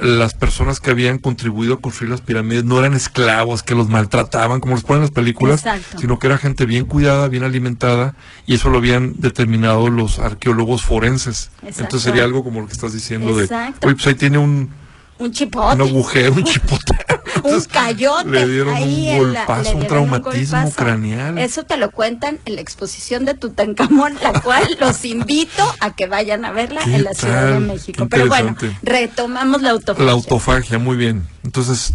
[0.00, 4.60] las personas que habían contribuido a construir las pirámides no eran esclavos que los maltrataban,
[4.60, 5.98] como los ponen en las películas, Exacto.
[5.98, 8.14] sino que era gente bien cuidada, bien alimentada,
[8.46, 11.50] y eso lo habían determinado los arqueólogos forenses.
[11.62, 11.80] Exacto.
[11.82, 13.80] Entonces sería algo como lo que estás diciendo Exacto.
[13.80, 14.70] de, oye, pues ahí tiene un,
[15.18, 15.74] Un chipote.
[15.74, 16.94] un agujero, un chipote.
[17.42, 18.28] Un cayote.
[18.30, 20.76] le dieron ahí un la- golpazo, un traumatismo golpazo.
[20.76, 21.38] craneal.
[21.38, 26.06] Eso te lo cuentan en la exposición de Tutankamón, la cual los invito a que
[26.06, 27.60] vayan a verla ¿Qué en la Ciudad de?
[27.60, 28.06] México.
[28.10, 30.04] Pero bueno, retomamos la autofagia.
[30.06, 31.26] La autofagia, muy bien.
[31.44, 31.92] Entonces,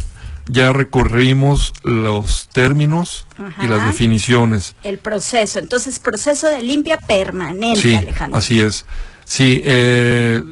[0.47, 3.25] ya recorrimos los términos
[3.63, 4.75] y las definiciones.
[4.84, 5.60] El proceso.
[5.60, 8.38] Entonces, proceso de limpia permanente, Sí, Alejandro.
[8.38, 8.86] así es.
[9.25, 10.43] Sí, eh,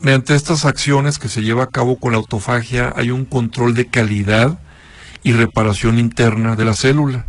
[0.00, 3.86] mediante estas acciones que se lleva a cabo con la autofagia hay un control de
[3.86, 4.58] calidad
[5.22, 7.26] y reparación interna de la célula,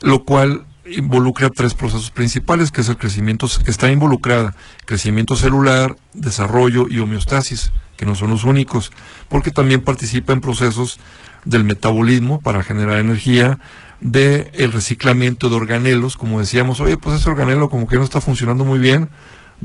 [0.00, 4.54] lo cual involucra tres procesos principales, que es el crecimiento, que está involucrada,
[4.84, 8.92] crecimiento celular, desarrollo y homeostasis, que no son los únicos,
[9.28, 10.98] porque también participa en procesos
[11.44, 13.58] del metabolismo para generar energía,
[14.00, 18.20] de el reciclamiento de organelos, como decíamos, oye, pues ese organelo como que no está
[18.20, 19.08] funcionando muy bien,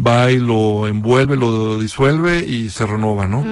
[0.05, 3.43] va y lo envuelve, lo disuelve y se renova, ¿no?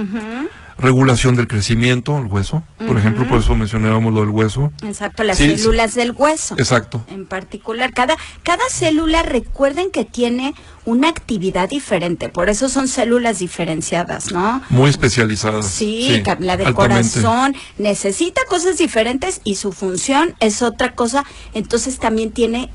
[0.80, 4.72] regulación del crecimiento, el hueso, por ejemplo, por eso mencionábamos lo del hueso.
[4.84, 6.56] Exacto, las Sí, células del hueso.
[6.60, 7.04] Exacto.
[7.10, 10.54] En particular, cada, cada célula, recuerden que tiene
[10.86, 14.62] una actividad diferente, por eso son células diferenciadas, ¿no?
[14.70, 15.66] Muy especializadas.
[15.68, 16.74] Sí, la del altamente.
[16.74, 22.70] corazón necesita cosas diferentes y su función es otra cosa, entonces también tiene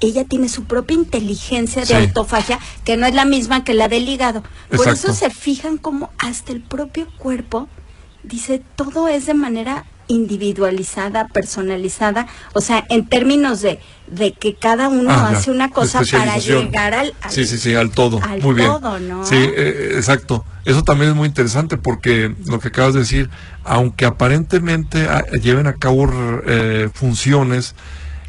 [0.00, 1.94] ella tiene su propia inteligencia de Sí.
[1.94, 4.42] autofagia que no es la misma que la del hígado.
[4.74, 7.68] Por eso se fijan como hasta el propio cuerpo
[8.22, 14.88] dice todo es de manera individualizada, personalizada, o sea, en términos de, de que cada
[14.88, 18.20] uno Ah, hace una cosa para llegar al, al- Sí, sí, sí, al todo.
[18.22, 18.68] al Muy bien.
[18.68, 19.24] todo, ¿no?
[19.24, 20.44] Sí, eh, exacto.
[20.64, 23.30] Eso también es muy interesante porque lo que acabas de decir,
[23.64, 26.08] aunque aparentemente ah, lleven a cabo
[26.46, 27.74] eh, funciones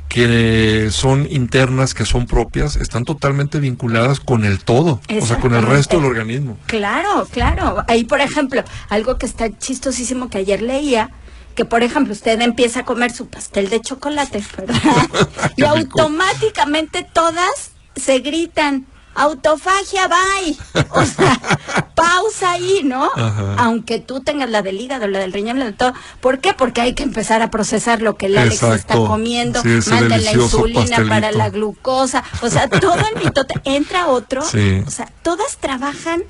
[0.10, 5.54] que son internas, que son propias, están totalmente vinculadas con el todo, o sea, con
[5.54, 6.58] el resto del organismo.
[6.68, 7.84] Claro, claro.
[7.88, 11.12] Ahí, por ejemplo, algo que está chistosísimo que ayer leía,
[11.56, 14.76] que por ejemplo usted empieza a comer su pastel de chocolate, ¿verdad?
[15.56, 20.58] y automáticamente todas se gritan, autofagia, bye.
[20.91, 21.39] O sea,
[21.95, 23.10] pausa ahí, ¿no?
[23.15, 23.56] Ajá.
[23.58, 25.93] Aunque tú tengas la del hígado, la del riñón, la de todo.
[26.21, 26.54] ¿Por qué?
[26.54, 30.34] Porque hay que empezar a procesar lo que el Alex está comiendo, Sí, manda la
[30.34, 34.84] insulina para la glucosa, o sea, todo el mitote, entra otro, Sí.
[34.86, 36.23] o sea, todas trabajan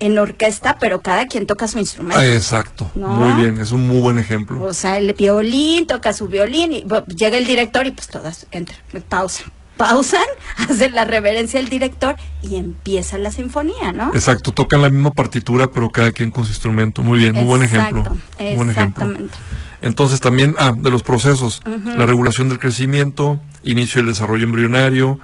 [0.00, 2.20] en orquesta, pero cada quien toca su instrumento.
[2.20, 2.88] Ah, exacto.
[2.94, 3.08] ¿No?
[3.08, 4.62] Muy bien, es un muy buen ejemplo.
[4.62, 6.84] O sea, el violín toca su violín y
[7.16, 9.50] llega el director y pues todas entran, pausan.
[9.78, 10.26] Pausan,
[10.68, 14.10] hacen la reverencia al director y empieza la sinfonía, ¿no?
[14.12, 17.02] Exacto, tocan la misma partitura, pero cada quien con su instrumento.
[17.02, 18.04] Muy bien, muy buen ejemplo.
[18.38, 19.10] Muy buen ejemplo.
[19.80, 25.20] Entonces también, ah, de los procesos, la regulación del crecimiento, inicio del desarrollo embrionario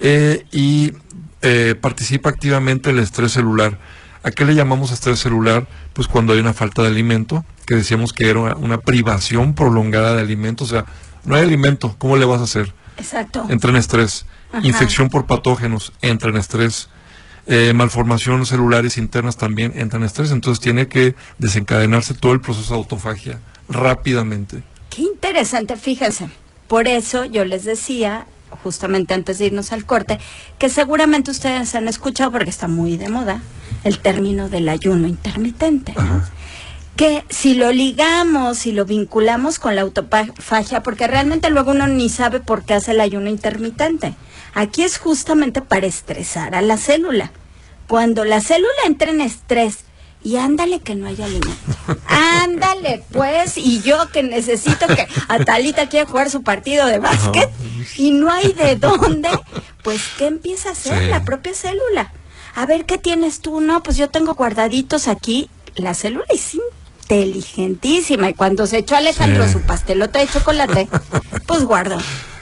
[0.00, 0.94] eh, y
[1.42, 3.78] eh, participa activamente el estrés celular.
[4.22, 5.66] ¿A qué le llamamos estrés celular?
[5.92, 10.14] Pues cuando hay una falta de alimento, que decíamos que era una, una privación prolongada
[10.14, 10.86] de alimento, o sea,
[11.24, 12.72] no hay alimento, ¿cómo le vas a hacer?
[13.00, 13.46] Exacto.
[13.48, 14.26] Entra en estrés.
[14.52, 14.66] Ajá.
[14.66, 16.88] Infección por patógenos, entra en estrés.
[17.46, 20.30] Eh, malformaciones celulares internas también entran en estrés.
[20.30, 24.62] Entonces tiene que desencadenarse todo el proceso de autofagia rápidamente.
[24.90, 26.28] Qué interesante, fíjense.
[26.68, 28.26] Por eso yo les decía,
[28.62, 30.18] justamente antes de irnos al corte,
[30.58, 33.42] que seguramente ustedes han escuchado, porque está muy de moda,
[33.82, 35.94] el término del ayuno intermitente.
[35.96, 36.22] ¿no?
[37.00, 42.10] Que si lo ligamos, si lo vinculamos con la autofagia, porque realmente luego uno ni
[42.10, 44.12] sabe por qué hace el ayuno intermitente.
[44.52, 47.32] Aquí es justamente para estresar a la célula.
[47.88, 49.84] Cuando la célula entra en estrés
[50.22, 51.48] y ándale que no hay alimento.
[52.06, 57.48] Ándale, pues, y yo que necesito que Atalita quiere jugar su partido de básquet
[57.96, 59.30] y no hay de dónde,
[59.82, 61.06] pues, ¿qué empieza a hacer Sí.
[61.08, 62.12] la propia célula?
[62.54, 63.62] A ver, ¿qué tienes tú?
[63.62, 65.48] No, pues yo tengo guardaditos aquí.
[65.76, 66.58] La célula es
[67.10, 69.52] inteligentísima y cuando se echó Alejandro Sí.
[69.52, 70.88] su pastelota de chocolate,
[71.46, 71.98] pues guardó.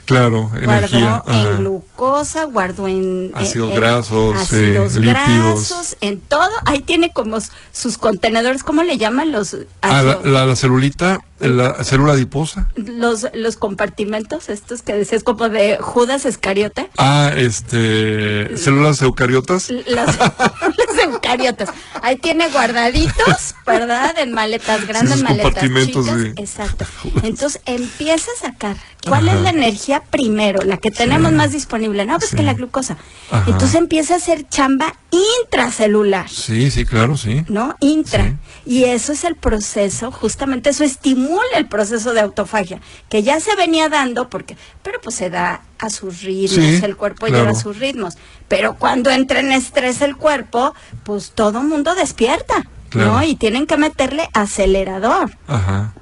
[0.08, 1.22] Claro, energía.
[1.26, 1.56] Guardó en ajá.
[1.58, 6.48] glucosa, guardó en Ácidos en- grasos, ácidos eh, grasos, en todo.
[6.64, 7.36] Ahí tiene como
[7.72, 12.70] sus contenedores, ¿cómo le llaman los Ah, la, la- la celulita, la célula adiposa.
[12.74, 16.88] los los compartimentos estos que decías como de Judas Escariote?
[16.96, 19.68] Ah, este, células eucariotas.
[19.70, 21.68] Las, las eucariotas.
[22.02, 24.18] Ahí tiene guardaditos, ¿verdad?
[24.18, 26.20] En maletas grandes, maletas compartimentos, chicas.
[26.22, 26.32] sí.
[26.36, 26.86] Exacto.
[27.22, 28.76] Entonces empieza a sacar.
[29.08, 29.36] ¿Cuál Ajá.
[29.38, 30.62] es la energía primero?
[30.62, 32.04] La que tenemos más disponible.
[32.06, 32.36] No, pues Sí.
[32.36, 32.96] que la glucosa.
[33.30, 33.44] Ajá.
[33.50, 36.28] Entonces empieza a hacer chamba intracelular.
[36.28, 37.44] Sí, sí, claro, sí.
[37.48, 37.76] ¿no?
[37.80, 38.36] Intra.
[38.66, 43.56] Y eso es el proceso, justamente eso estimula el proceso de autofagia, que ya se
[43.56, 47.44] venía dando, porque, pero pues se da a sus ritmos, Sí, el cuerpo claro.
[47.44, 48.14] lleva sus ritmos.
[48.48, 53.12] Pero cuando entra en estrés el cuerpo, pues todo mundo despierta, Claro.
[53.12, 53.22] ¿no?
[53.22, 55.30] Y tienen que meterle acelerador.
[55.46, 55.92] Ajá.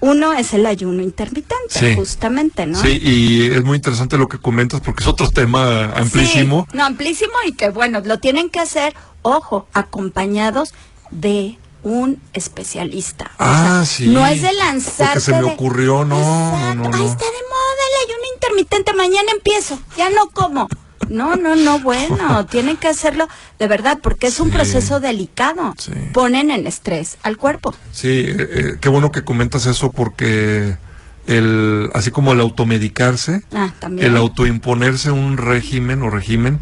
[0.00, 1.94] Uno es el ayuno intermitente, Sí.
[1.94, 2.78] justamente, ¿no?
[2.80, 6.66] Sí, y es muy interesante lo que comentas porque es otro tema amplísimo.
[6.70, 10.74] Sí, no, amplísimo y que bueno, lo tienen que hacer, ojo, acompañados
[11.10, 13.26] de un especialista.
[13.38, 14.08] O Ah, sea, sí.
[14.08, 15.08] No es de lanzar.
[15.08, 16.18] Porque se me ocurrió, no,
[16.74, 16.88] no, no.
[16.88, 20.68] está de moda el ayuno intermitente, mañana empiezo, ya no como.
[21.08, 24.54] No, no, no, bueno, tienen que hacerlo de verdad porque es un Sí.
[24.54, 25.74] proceso delicado.
[25.78, 25.92] Sí.
[26.12, 27.74] Ponen en estrés al cuerpo.
[27.92, 30.76] Sí, eh, eh, qué bueno que comentas eso porque
[31.26, 36.60] el, así como el automedicarse, Ah, el autoimponerse un régimen o régimen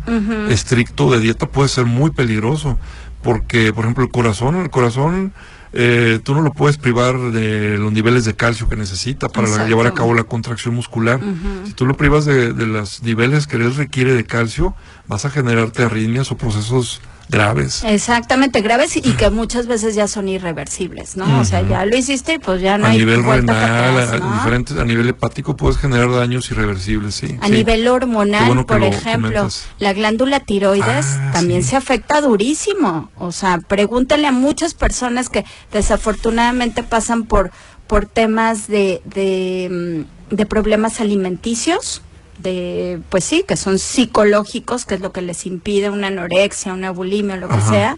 [0.49, 2.79] estricto de dieta puede ser muy peligroso
[3.23, 5.33] porque, por ejemplo, el corazón, el corazón,
[5.77, 9.69] eh, tú no lo puedes privar de los niveles de calcio que necesita para Exacto.
[9.69, 11.21] llevar a cabo la contracción muscular.
[11.65, 14.75] Si tú lo privas de, de los niveles que él requiere de calcio,
[15.09, 17.83] vas a generarte arritmias o procesos graves.
[17.85, 21.41] Exactamente, graves y que muchas veces ya son irreversibles, ¿no?
[21.41, 24.19] O sea, ya lo hiciste y pues ya no a hay nivel renal, atrás, a,
[24.19, 24.33] ¿no?
[24.35, 27.39] diferentes, a nivel hepático puedes generar daños irreversibles, sí.
[27.41, 27.53] A sí.
[27.53, 29.67] nivel hormonal, bueno por lo ejemplo, comentas.
[29.79, 31.71] la glándula tiroides Ah, también sí.
[31.71, 33.11] se afecta durísimo.
[33.19, 37.51] O sea, pregúntale a muchas personas que desafortunadamente pasan por,
[37.87, 42.03] por temas de, de, mm, de problemas alimenticios,
[42.39, 46.91] de, pues sí, que son psicológicos, que es lo que les impide una anorexia, una
[46.91, 47.71] bulimia, lo que Ajá.
[47.71, 47.97] sea.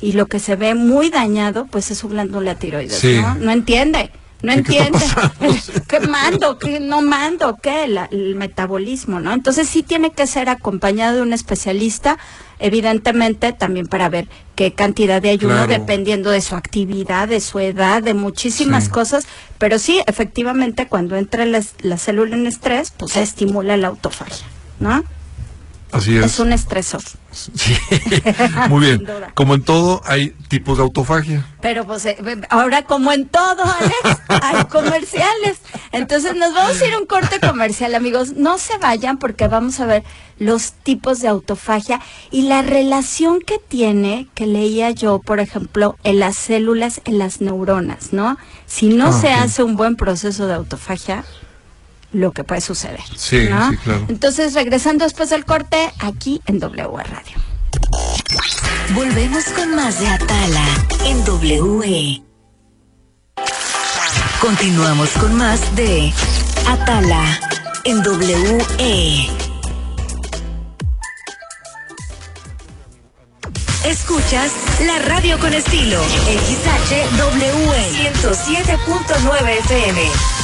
[0.00, 3.18] Y lo que se ve muy dañado, pues es su glándula tiroides, Sí.
[3.20, 3.34] ¿no?
[3.36, 4.10] No entiende.
[4.42, 5.60] No Sí, ¿qué está entiende.
[5.88, 6.58] ¿Qué mando?
[6.58, 7.56] ¿Qué no mando?
[7.62, 7.88] ¿Qué?
[7.88, 9.32] La- el metabolismo, ¿no?
[9.32, 12.18] Entonces sí tiene que ser acompañado de un especialista,
[12.58, 15.68] evidentemente también para ver qué cantidad de ayuno, Claro.
[15.72, 18.90] dependiendo de su actividad, de su edad, de muchísimas Sí.
[18.90, 19.26] cosas.
[19.58, 24.46] Pero sí, efectivamente, cuando entra la, la célula en estrés, pues se estimula la autofagia,
[24.80, 25.02] ¿no?
[25.96, 26.24] Así es.
[26.24, 27.02] Es un estresor.
[27.32, 27.76] Sí.
[28.68, 29.06] Muy bien.
[29.34, 31.46] Como en todo, hay tipos de autofagia.
[31.60, 32.16] Pero pues eh,
[32.50, 35.58] ahora como en todo, Alex, hay comerciales.
[35.92, 38.32] Entonces nos vamos a ir a un corte comercial, amigos.
[38.32, 40.02] No se vayan porque vamos a ver
[40.38, 46.20] los tipos de autofagia y la relación que tiene, que leía yo, por ejemplo, en
[46.20, 48.36] las células, en las neuronas, ¿no?
[48.66, 51.24] Si no Ah, se hace un buen proceso de autofagia,
[52.16, 53.00] lo que puede suceder.
[53.14, 53.70] Sí, ¿no?
[53.70, 54.06] sí, claro.
[54.08, 57.36] Entonces, regresando después del corte, aquí en W Radio.
[58.94, 60.64] Volvemos con más de Atala
[61.04, 62.22] en WE.
[64.40, 66.12] Continuamos con más de
[66.66, 67.38] Atala
[67.84, 69.28] en WE.
[73.84, 74.52] Escuchas
[74.86, 76.02] la radio con estilo.
[76.02, 80.35] XHWE 107.9 FM.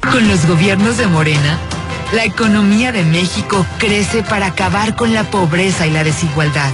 [0.00, 1.58] Con los gobiernos de Morena,
[2.12, 6.72] la economía de México crece para acabar con la pobreza y la desigualdad.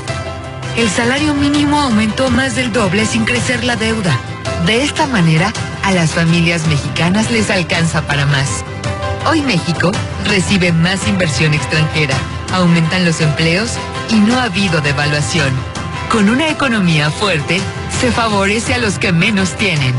[0.77, 4.19] El salario mínimo aumentó más del doble sin crecer la deuda.
[4.65, 8.65] De esta manera, a las familias mexicanas les alcanza para más.
[9.29, 9.93] Hoy México
[10.25, 12.17] recibe más inversión extranjera,
[12.53, 13.73] aumentan los empleos
[14.09, 15.53] y no ha habido devaluación.
[16.11, 17.61] Con una economía fuerte,
[18.01, 19.95] se favorece a los que menos tienen.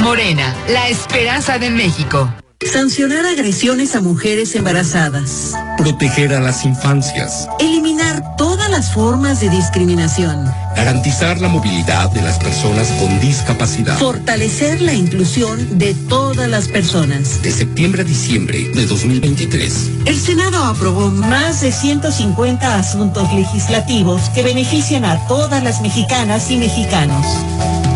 [0.00, 2.32] Morena, la esperanza de México.
[2.72, 5.52] Sancionar agresiones a mujeres embarazadas.
[5.76, 7.48] Proteger a las infancias.
[7.58, 10.50] Eliminar todas las formas de discriminación.
[10.74, 13.98] Garantizar la movilidad de las personas con discapacidad.
[13.98, 17.42] Fortalecer la inclusión de todas las personas.
[17.42, 19.90] De septiembre a diciembre de 2023.
[20.06, 26.56] El Senado aprobó más de 150 asuntos legislativos que benefician a todas las mexicanas y
[26.56, 27.26] mexicanos.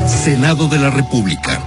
[0.07, 1.63] Senado de la República.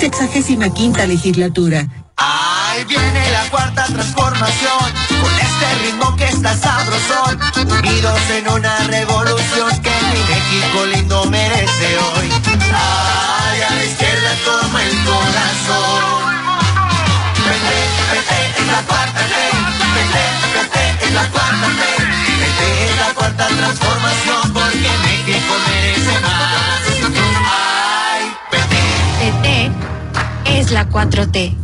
[0.00, 1.86] Sexagésima quinta legislatura.
[2.16, 7.38] Ahí viene la cuarta transformación, con este ritmo que está sabrosón,
[7.78, 12.30] unidos en una revolución que mi México lindo merece hoy.
[12.72, 16.30] Ay, a la izquierda toma el corazón.
[17.44, 17.78] Vete,
[18.10, 19.34] vete, es la cuarta T,
[19.96, 20.24] vete,
[20.56, 21.82] vete, es la cuarta T,
[22.40, 26.89] vete, es la cuarta transformación, porque México merece más.
[30.70, 31.54] La 4T.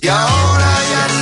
[0.00, 1.15] Y ahora ya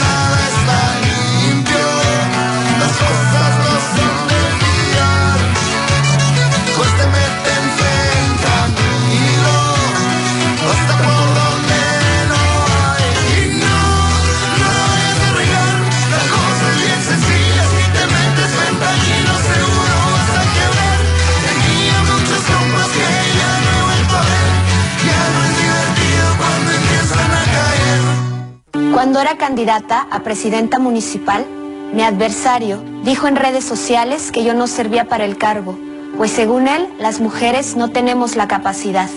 [29.04, 31.44] Cuando era candidata a presidenta municipal,
[31.92, 35.78] mi adversario dijo en redes sociales que yo no servía para el cargo,
[36.16, 39.10] pues según él, las mujeres no tenemos la capacidad.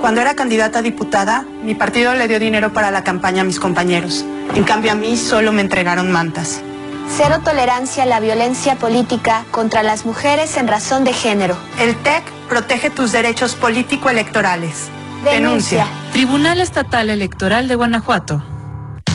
[0.00, 3.60] Cuando era candidata a diputada, mi partido le dio dinero para la campaña a mis
[3.60, 4.24] compañeros.
[4.54, 6.62] En cambio a mí solo me entregaron mantas.
[7.14, 11.58] Cero tolerancia a la violencia política contra las mujeres en razón de género.
[11.78, 14.88] El TEC protege tus derechos político-electorales.
[15.24, 15.86] Denuncia.
[16.12, 18.42] Tribunal Estatal Electoral de Guanajuato.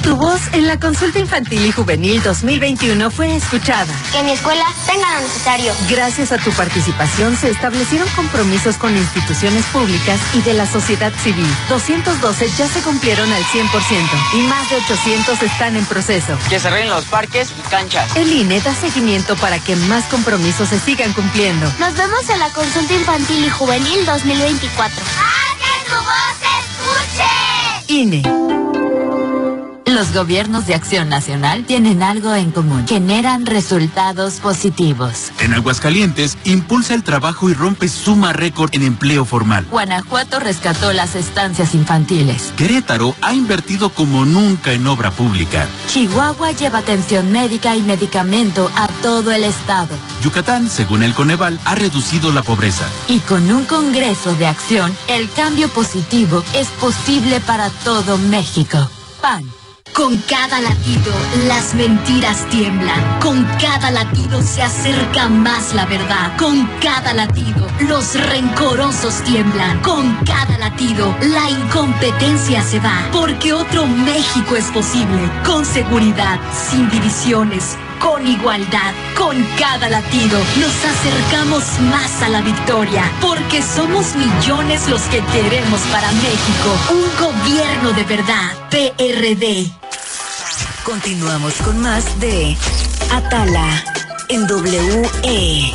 [0.04, 3.94] Tu voz en la consulta infantil y juvenil 2021 fue escuchada.
[4.12, 5.74] Que mi escuela tenga lo necesario.
[5.90, 11.48] Gracias a tu participación se establecieron compromisos con instituciones públicas y de la sociedad civil.
[11.70, 13.68] 212 ya se cumplieron al 100%
[14.34, 16.38] y más de 800 están en proceso.
[16.50, 18.16] Que se arreglen los parques y canchas.
[18.16, 21.72] El INE da seguimiento para que más compromisos se sigan cumpliendo.
[21.80, 25.04] Nos vemos en la consulta infantil y juvenil 2024.
[25.06, 27.94] ¡Haz que tu voz se escuche!
[27.94, 28.61] INE.
[29.92, 32.88] Los gobiernos de Acción Nacional tienen algo en común.
[32.88, 35.34] Generan resultados positivos.
[35.42, 39.68] En Aguascalientes, impulsa el trabajo y rompe suma récord en empleo formal.
[39.70, 42.54] Guanajuato rescató las estancias infantiles.
[42.56, 45.68] Querétaro ha invertido como nunca en obra pública.
[45.88, 49.94] Chihuahua lleva atención médica y medicamento a todo el estado.
[50.24, 52.88] Yucatán, según el Coneval, ha reducido la pobreza.
[53.10, 58.90] Y con un Congreso de Acción, el cambio positivo es posible para todo México.
[59.22, 59.61] PAN.
[59.94, 61.12] Con cada latido,
[61.48, 63.20] las mentiras tiemblan.
[63.20, 66.38] Con cada latido se acerca más la verdad.
[66.38, 69.82] Con cada latido, los rencorosos tiemblan.
[69.82, 73.10] Con cada latido, la incompetencia se va.
[73.12, 75.30] Porque otro México es posible.
[75.46, 76.40] Con seguridad,
[76.70, 78.94] sin divisiones, con igualdad.
[79.18, 85.80] Con cada latido nos acercamos más a la victoria, porque somos millones los que queremos
[85.92, 88.52] para México un gobierno de verdad.
[88.70, 89.72] PRD.
[90.84, 92.58] Continuamos con más de
[93.12, 93.84] Atala
[94.30, 95.74] en WE.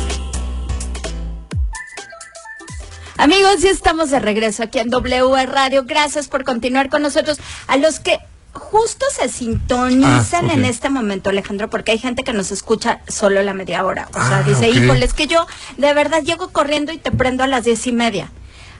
[3.17, 5.85] Amigos, ya estamos de regreso aquí en W Radio.
[5.85, 7.39] Gracias por continuar con nosotros.
[7.67, 8.19] A los que
[8.57, 13.41] justo se sintonizan Ah, en este momento, Alejandro, porque hay gente que nos escucha solo
[13.43, 14.07] la media hora.
[14.11, 15.45] O sea, Ah, dice, híjole, es que yo
[15.77, 18.31] de verdad llego corriendo y te prendo a las diez y media.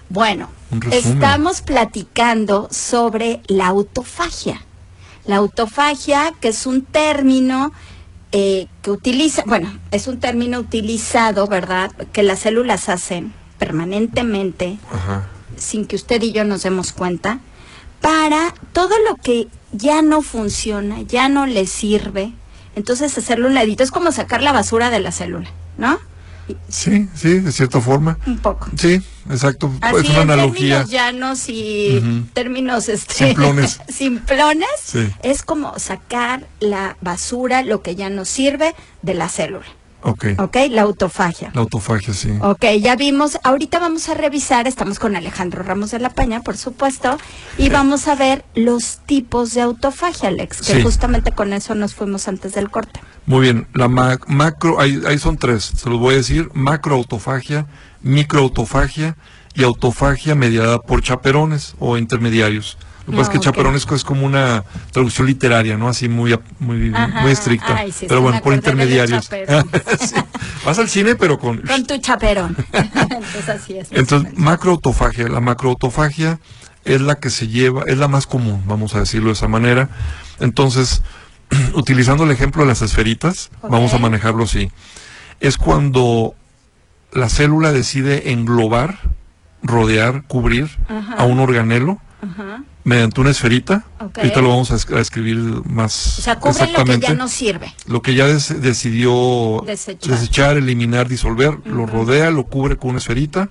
[0.10, 0.50] Bueno,
[0.92, 4.62] estamos platicando sobre la autofagia.
[5.26, 7.74] La autofagia, que es un término
[8.32, 11.92] eh, que utiliza, bueno, es un término utilizado, ¿verdad?
[12.14, 15.28] Que las células hacen permanentemente Ajá.
[15.58, 17.40] sin que usted y yo nos demos cuenta,
[18.02, 22.34] para todo lo que ya no funciona, ya no le sirve,
[22.76, 23.84] entonces hacerlo un ladito.
[23.84, 25.98] Es como sacar la basura de la célula, ¿no?
[26.70, 28.18] Sí, sí, de cierta forma.
[28.26, 28.70] Un poco.
[28.78, 29.70] Sí, exacto.
[29.82, 30.76] Así es una en analogía.
[30.86, 33.82] términos llanos y términos este, Simplones.
[33.90, 35.10] simplones, Sí.
[35.24, 39.66] es como sacar la basura, lo que ya no sirve, de la célula.
[40.04, 40.26] Ok.
[40.38, 40.56] ¿Ok?
[40.70, 41.52] La autofagia.
[41.54, 42.32] La autofagia, sí.
[42.42, 46.56] Ok, ya vimos, ahorita vamos a revisar, estamos con Alejandro Ramos de la Paña, por
[46.56, 47.18] supuesto,
[47.58, 50.82] y vamos a ver los tipos de autofagia, Alex, que Sí.
[50.84, 53.02] justamente con eso nos fuimos antes del corte.
[53.26, 57.66] Muy bien, la ma- macro, ahí, ahí son tres, se los voy a decir, macroautofagia,
[58.02, 59.16] microautofagia
[59.56, 62.78] y autofagia mediada por chaperones o intermediarios.
[63.08, 63.44] Lo que pasa es que ok.
[63.46, 65.88] chaperones es como una traducción literaria, ¿no?
[65.88, 67.78] Así muy, muy, Ajá, muy estricta.
[67.78, 69.30] ay, sí, pero bueno, por intermediarios.
[70.00, 70.16] Sí.
[70.66, 71.62] Vas al cine, pero con...
[71.62, 72.56] Con tu chaperón.
[72.74, 73.88] Entonces así es.
[73.92, 75.30] Entonces, macroautofagia.
[75.30, 76.40] La macroautofagia
[76.84, 79.90] es la que se lleva, es la más común, vamos a decirlo de esa manera.
[80.42, 81.02] Entonces,
[81.76, 84.70] utilizando el ejemplo de las esferitas, vamos a manejarlo así.
[85.40, 86.36] Es cuando
[87.14, 89.00] la célula decide englobar,
[89.64, 91.14] rodear, cubrir Ajá.
[91.14, 92.64] a un organelo Ajá.
[92.88, 93.84] Mediante una esferita.
[94.00, 94.20] Ok.
[94.20, 97.08] Ahorita lo vamos a, es- a escribir más O sea, cubre lo que exactamente.
[97.08, 97.74] ya no sirve.
[97.86, 100.12] Lo que ya des- decidió Desechar.
[100.18, 103.50] desechar, eliminar, disolver, lo rodea, lo cubre con una esferita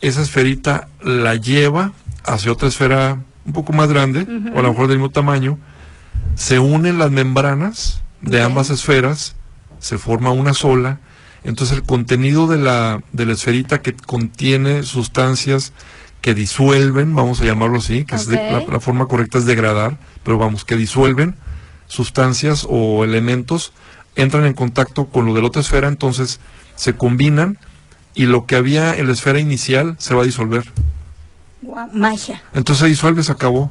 [0.00, 1.92] esa esferita la lleva
[2.24, 5.58] hacia otra esfera un poco más grande, o a lo mejor del mismo tamaño,
[6.36, 9.34] se unen las membranas de ambas esferas,
[9.80, 11.00] se forma una sola,
[11.42, 15.72] entonces el contenido de la, de la esferita que contiene sustancias
[16.20, 19.98] que disuelven, vamos a llamarlo así, que es de- la, la forma correcta es degradar,
[20.24, 21.36] pero vamos, que disuelven
[21.86, 23.72] sustancias o elementos,
[24.16, 26.40] entran en contacto con lo de la otra esfera, entonces
[26.76, 27.58] se combinan
[28.14, 30.64] y lo que había en la esfera inicial se va a disolver.
[31.62, 32.42] Guau, magia.
[32.52, 33.70] Entonces se disuelve, se acabó.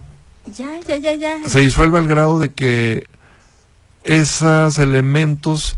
[0.57, 1.37] Ya, ya, ya, ya.
[1.47, 3.05] Se disuelve al grado de que
[4.03, 5.75] esos elementos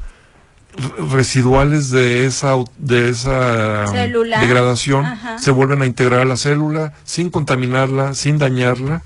[1.11, 5.37] residuales de esa de esa degradación Ajá.
[5.39, 9.01] se vuelven a integrar a la célula sin contaminarla, sin dañarla.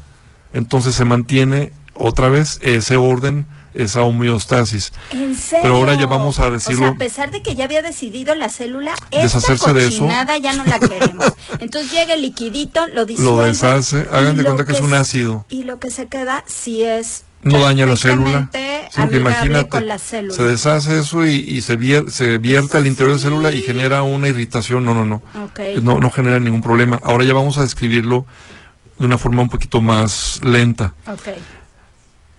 [0.54, 4.94] Entonces se mantiene otra vez ese orden, esa homeostasis.
[5.12, 5.64] ¿En serio?
[5.64, 6.80] Pero ahora ya vamos a O decirlo.
[6.86, 10.08] sea, a pesar de que ya había decidido la célula, esta Deshacerse de eso.
[10.42, 11.34] ya no la queremos.
[11.60, 13.32] Entonces llega el liquidito, lo disuelve.
[13.32, 15.46] Lo deshace, hagan de cuenta que es un ácido.
[15.50, 18.50] Y lo que se queda sí es no daña la célula.
[18.50, 20.36] perfectamente sino que amigable imagínate, la célula.
[20.36, 23.62] se deshace eso y, y se, vier- se vierte al interior de la célula y
[23.64, 24.86] genera una irritación.
[24.86, 25.16] No, no, no.
[25.44, 25.60] Ok.
[25.82, 27.00] No, no genera ningún problema.
[27.04, 28.26] Ahora ya vamos a describirlo
[29.00, 30.94] de una forma un poquito más lenta.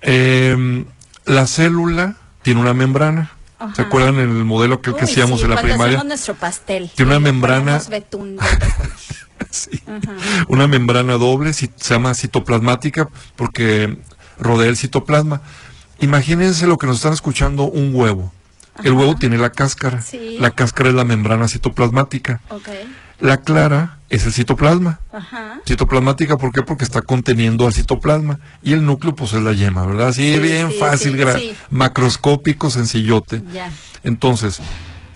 [0.03, 0.85] Eh,
[1.25, 3.31] la célula tiene una membrana.
[3.75, 6.05] ¿Se acuerdan en el modelo que, que hacíamos sí, en la primaria?
[6.05, 6.91] nuestro pastel.
[6.95, 8.37] Tiene una membrana- betún.
[9.87, 10.13] Ajá.
[10.49, 13.97] una membrana doble, se llama citoplasmática porque
[14.39, 15.41] rodea el citoplasma.
[16.01, 18.33] Imagínense lo que nos están escuchando, un huevo.
[18.83, 20.03] El huevo tiene la cáscara.
[20.03, 20.37] Sí.
[20.41, 22.41] La cáscara es la membrana citoplasmática.
[23.21, 25.01] La clara es el citoplasma.
[25.13, 25.61] Ajá.
[25.67, 26.63] Citoplasmática, ¿por qué?
[26.63, 28.41] Porque está conteniendo al citoplasma.
[28.63, 30.09] Y el núcleo, pues es la yema, ¿verdad?
[30.09, 33.43] Así Sí, bien sí, fácil, sí, macroscópico, sencillote.
[33.53, 33.71] Ya.
[34.03, 34.61] Entonces,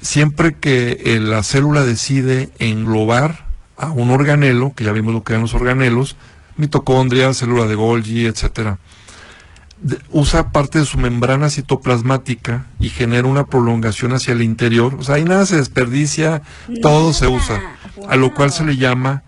[0.00, 3.46] siempre que eh, la célula decide englobar
[3.76, 6.16] a un organelo, que ya vimos lo que eran los organelos,
[6.56, 8.78] mitocondria, célula de Golgi, etcétera,
[10.10, 14.94] usa parte de su membrana citoplasmática y genera una prolongación hacia el interior.
[14.98, 16.42] O sea, ahí nada se desperdicia,
[16.82, 17.60] todo se usa.
[18.08, 19.22] A lo cual se le llama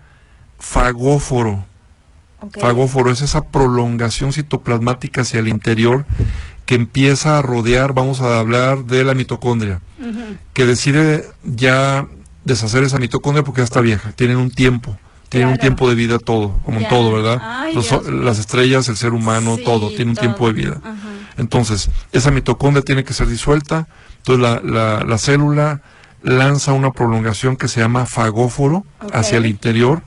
[0.59, 1.65] fagóforo.
[2.59, 6.05] Fagóforo es esa prolongación citoplasmática hacia el interior
[6.65, 9.81] que empieza a rodear, vamos a hablar de la mitocondria,
[10.53, 12.07] que decide ya
[12.45, 14.97] deshacer esa mitocondria porque ya está vieja, tienen un tiempo,
[15.31, 17.39] tienen un tiempo de vida todo, como en todo, ¿verdad?
[17.41, 20.21] Ay, Los- las estrellas, el ser humano, Sí, todo, tiene un todo.
[20.25, 20.77] tiempo de vida.
[20.83, 20.97] Ajá.
[21.37, 25.81] Entonces, esa mitocondria tiene que ser disuelta, entonces la, la, la célula
[26.21, 30.03] lanza una prolongación que se llama fagóforo hacia el interior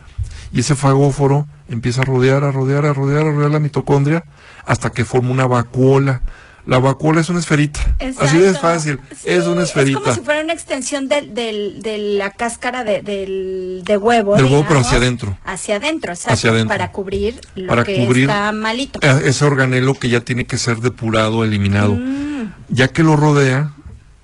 [0.53, 4.25] y ese fagóforo empieza a rodear, a rodear, a rodear, a rodear la mitocondria
[4.67, 6.21] hasta que forma una vacuola.
[6.67, 7.81] La vacuola es una esferita,
[8.19, 8.61] así de Exacto.
[8.69, 10.01] fácil, es una Es esferita.
[10.01, 14.35] como si fuera una extensión del, de la cáscara de, del, de huevo.
[14.37, 15.37] Del huevo, pero hacia adentro.
[15.45, 16.33] Hacia adentro, exacto.
[16.33, 16.69] Hacia adentro.
[16.71, 18.99] Para cubrir lo Para que cubrir está malito.
[19.03, 21.97] Ese organelo que ya tiene que ser depurado, eliminado.
[21.97, 22.53] Mm.
[22.71, 23.73] Ya que lo rodea,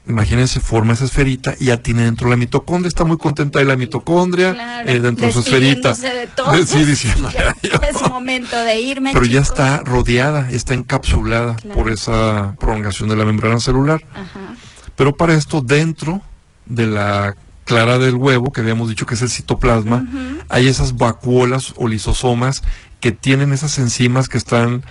[0.06, 2.88] imagínense, forma esa esferita y ya tiene dentro la mitocondria.
[2.88, 5.94] Está muy contenta de la mitocondria, Claro, eh, dentro de su esferita.
[5.94, 6.66] de todo.
[6.66, 7.30] Sí, diciendo,
[7.62, 9.12] Ya es momento de irme.
[9.12, 14.02] Pero ya está rodeada, está encapsulada por esa prolongación de la membrana celular.
[14.12, 14.54] Ajá.
[14.96, 16.20] Pero para esto, dentro
[16.66, 17.34] de la
[17.64, 20.04] clara del huevo, que habíamos dicho que es el citoplasma,
[20.48, 22.62] hay esas vacuolas o lisosomas
[22.98, 24.82] que tienen esas enzimas que están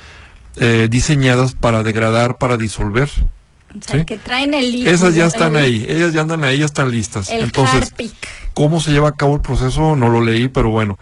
[0.55, 3.09] eh, diseñadas para degradar, para disolver.
[3.77, 4.05] O sea, ¿sí?
[4.05, 4.87] que traen el.
[4.87, 7.29] Esas ya están el- ahí, ellas ya andan ahí, ya están listas.
[7.29, 8.13] El Entonces, Harpic.
[8.53, 9.95] ¿cómo se lleva a cabo el proceso?
[9.95, 10.97] No lo leí, pero bueno.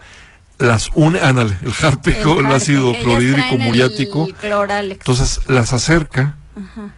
[0.58, 4.28] Las une, ándale, el Harpic, El el, ácido clorhídrico muriático.
[4.42, 6.90] Entonces las acerca, Ajá.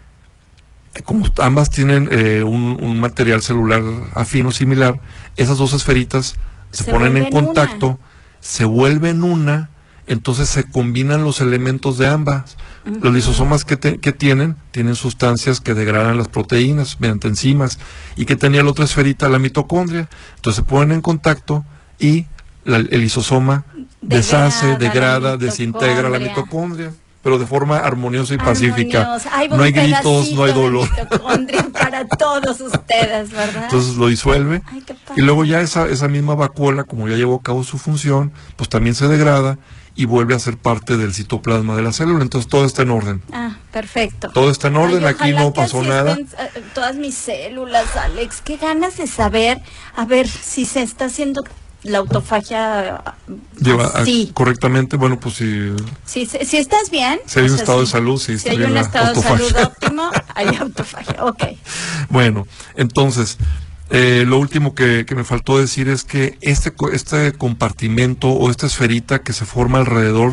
[1.04, 3.82] como ambas tienen eh, un, un material celular
[4.14, 4.98] afín o similar,
[5.36, 6.36] esas dos esferitas
[6.70, 7.98] se, Se ponen en contacto,
[8.40, 9.68] se vuelven una,
[10.10, 12.56] entonces se combinan los elementos de ambas.
[12.84, 17.78] Los lisosomas que, te- que tienen, tienen sustancias que degradan las proteínas mediante enzimas
[18.16, 20.08] y que tenía la otra esferita, la mitocondria.
[20.36, 21.64] Entonces se ponen en contacto
[21.98, 22.26] y
[22.64, 23.64] la- el lisosoma
[24.00, 26.92] deshace, Degrada la desintegra la mitocondria.
[27.22, 29.06] pero de forma armoniosa y pacífica.
[29.10, 30.88] Va No hay gritos, no hay dolor.
[31.72, 33.64] para todos ustedes, ¿verdad?
[33.64, 34.82] Entonces lo disuelve Ay,
[35.16, 38.68] y luego ya esa, esa misma vacuola, como ya llevó a cabo su función, pues
[38.70, 39.58] también se degrada
[40.00, 42.22] y vuelve a ser parte del citoplasma de la célula.
[42.22, 43.22] Entonces todo está en orden.
[43.32, 44.30] Ah, perfecto.
[44.32, 46.12] Todo está en orden, Ay, aquí no pasó nada.
[46.12, 48.40] estén, eh, todas mis células, Alex.
[48.40, 49.60] Qué ganas de saber,
[49.94, 51.44] a ver, si se está haciendo
[51.82, 53.02] la autofagia.
[53.60, 54.30] Lleva a- Sí.
[54.32, 55.70] correctamente, bueno, pues si,
[56.06, 57.20] Si, si, si estás bien.
[57.26, 59.52] si hay un estado de si- salud, Si está hay bien un estado de salud
[59.62, 61.24] óptimo, hay autofagia.
[61.24, 61.42] Ok.
[62.08, 63.36] Bueno, entonces,
[63.90, 68.66] eh, lo último que, que me faltó decir es que este, este compartimento o esta
[68.66, 70.32] esferita que se forma alrededor,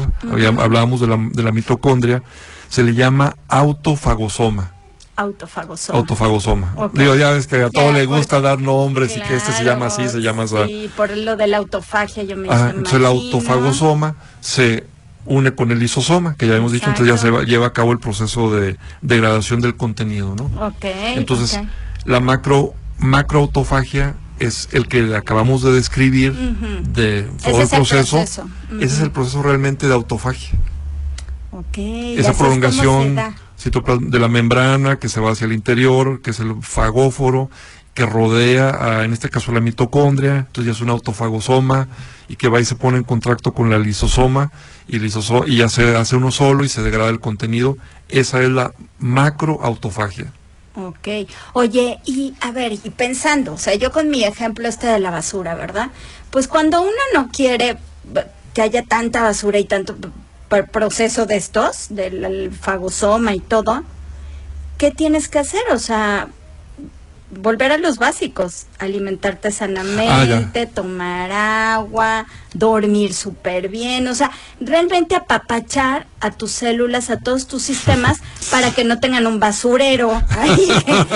[0.59, 2.21] hablábamos de la, de la mitocondria,
[2.69, 4.71] se le llama autofagosoma.
[5.15, 5.97] Autofagosoma.
[5.97, 6.75] Autofagosoma.
[6.93, 9.51] Digo, ya ves que a todo Ya, le pues, gusta dar nombres y que este
[9.51, 10.55] se llama así, se llama así.
[10.67, 14.85] Sí, por lo de la autofagia yo me Ajá, entonces el autofagosoma se
[15.25, 17.91] une con el lisosoma, que ya hemos dicho, entonces ya se va- lleva a cabo
[17.91, 20.45] el proceso de degradación del contenido, ¿no?
[20.67, 20.85] Ok.
[20.85, 21.59] Entonces,
[22.05, 28.17] la macro macroautofagia es el que acabamos de describir de todo el es el proceso.
[28.81, 30.51] Ese es el proceso realmente de autofagia.
[31.51, 33.15] Ok, y Esa prolongación
[34.11, 37.49] de la membrana que se va hacia el interior, que es el fagóforo,
[37.95, 38.69] que rodea,
[38.99, 41.87] a, en este caso, la mitocondria, entonces ya es un autofagosoma
[42.29, 44.51] y que va y se pone en contacto con la lisosoma
[44.87, 47.75] y, lisoso- y ya se hace uno solo y se degrada el contenido.
[48.07, 50.31] Esa es la macroautofagia.
[50.77, 51.07] Ok.
[51.53, 55.09] Oye, y a ver, y pensando, o sea, yo con mi ejemplo este de la
[55.09, 55.89] basura, ¿verdad?
[56.29, 57.77] Pues cuando uno no quiere
[58.53, 59.95] que haya tanta basura y tanto
[60.71, 63.83] proceso de estos, del el fagosoma y todo,
[64.77, 65.63] ¿qué tienes que hacer?
[65.71, 66.27] O sea,
[67.29, 76.07] volver a los básicos, alimentarte sanamente, tomar agua, dormir súper bien, o sea, realmente apapachar
[76.21, 78.19] a tus células, a todos tus sistemas
[78.49, 80.71] para que no tengan un basurero ahí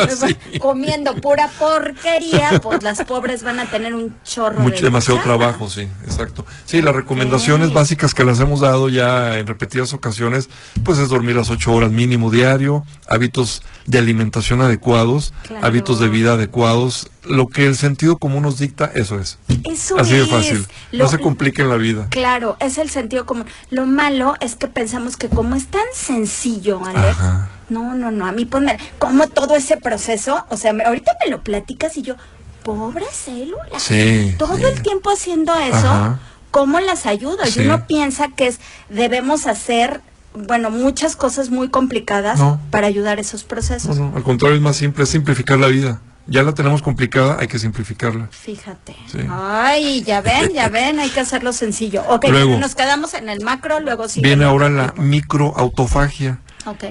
[0.60, 5.70] comiendo pura porquería, pues las pobres van a tener un chorro Mucho, de demasiado trabajo,
[5.70, 6.46] sí, exacto.
[6.66, 10.50] Sí, las recomendaciones básicas que las hemos dado ya en repetidas ocasiones,
[10.84, 15.66] pues es dormir las ocho horas mínimo diario, hábitos de alimentación adecuados, Claro.
[15.66, 19.38] hábitos de vida adecuados, lo que el sentido común nos dicta, eso es.
[19.64, 20.30] Eso Así de es.
[20.30, 20.68] fácil.
[20.92, 22.08] Lo- no se compliquen la vida.
[22.10, 23.46] Claro, es el sentido común.
[23.70, 27.50] Lo malo es que pensamos que como es tan sencillo, Ale, Ajá.
[27.70, 31.42] no, no, no, a mí ponme, como todo ese proceso, o sea, ahorita me lo
[31.44, 32.16] platicas y yo,
[32.64, 34.64] pobre célula, Sí, todo sí.
[34.64, 36.20] el tiempo haciendo eso, Ajá.
[36.52, 37.38] ¿cómo las ayudo?
[37.46, 37.62] Sí.
[37.62, 40.02] Y uno piensa que es, debemos hacer,
[40.34, 42.60] bueno, muchas cosas muy complicadas No.
[42.72, 43.98] para ayudar a esos procesos.
[43.98, 46.02] No, no, al contrario, es más simple, es simplificar la vida.
[46.28, 48.28] Ya la tenemos complicada, hay que simplificarla.
[48.32, 48.96] Fíjate.
[49.12, 49.20] Sí.
[49.30, 52.04] Ay, ya ven, ya ven, hay que hacerlo sencillo.
[52.08, 52.58] Ok, Luego.
[52.58, 54.22] nos quedamos en el macro, luego sí.
[54.22, 56.40] Viene ahora la microautofagia.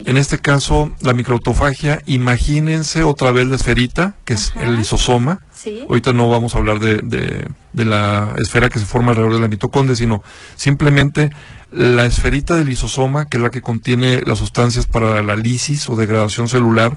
[0.07, 5.41] En este caso, la microautofagia, imagínense otra vez la esferita, que es el lisosoma.
[5.55, 5.85] Sí.
[5.89, 9.41] Ahorita no vamos a hablar de, de- de la esfera que se forma alrededor de
[9.41, 10.23] la mitocondria, sino
[10.57, 11.31] simplemente
[11.71, 15.95] la esferita del lisosoma, que es la que contiene las sustancias para la lisis o
[15.95, 16.97] degradación celular,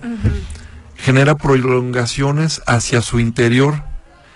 [0.97, 3.83] genera prolongaciones hacia su interior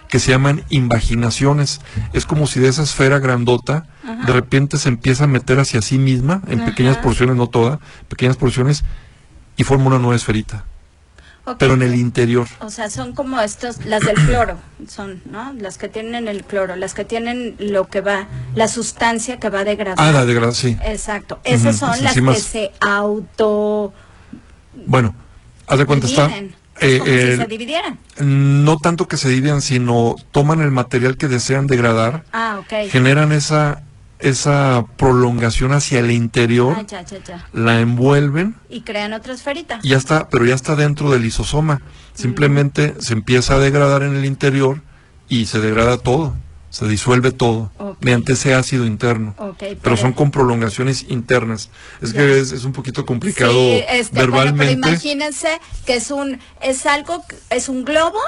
[0.07, 1.81] que se llaman invaginaciones.
[2.13, 3.85] Es como si de esa esfera grandota
[4.25, 8.37] de repente se empieza a meter hacia sí misma, en pequeñas porciones, no toda, pequeñas
[8.37, 8.83] porciones,
[9.57, 10.63] y forma una nueva esferita,
[11.57, 12.47] pero en el interior.
[12.59, 15.53] O sea, son como estos, las del cloro, son, ¿no?
[15.53, 19.59] Las que tienen el cloro, las que tienen lo que va, la sustancia que va
[19.59, 19.97] a degradar.
[19.99, 20.79] Ah, la degradación, sí.
[20.85, 21.39] Exacto.
[21.43, 23.93] Esas son las que se auto
[24.85, 25.15] Bueno,
[25.67, 26.31] haz de cuenta está...
[26.81, 27.99] eh, como si se dividieran.
[28.19, 33.81] no tanto que se dividan, sino toman el material que desean degradar, Ah, generan esa,
[34.19, 37.47] esa prolongación hacia el interior, Ah, ya, ya, ya.
[37.53, 39.79] la envuelven Y crean otra esferita.
[39.83, 41.81] ya está, pero ya está dentro del lisosoma.
[42.13, 44.81] Simplemente se empieza a degradar en el interior
[45.29, 46.35] y se degrada todo,
[46.69, 49.33] se disuelve todo mediante ese ácido interno.
[49.57, 51.69] Pero pero- son con prolongaciones internas.
[52.01, 54.89] Es que es, es un poquito complicado Sí, este, bueno, pero verbalmente.
[54.89, 58.19] imagínense que es un, es algo, es un globo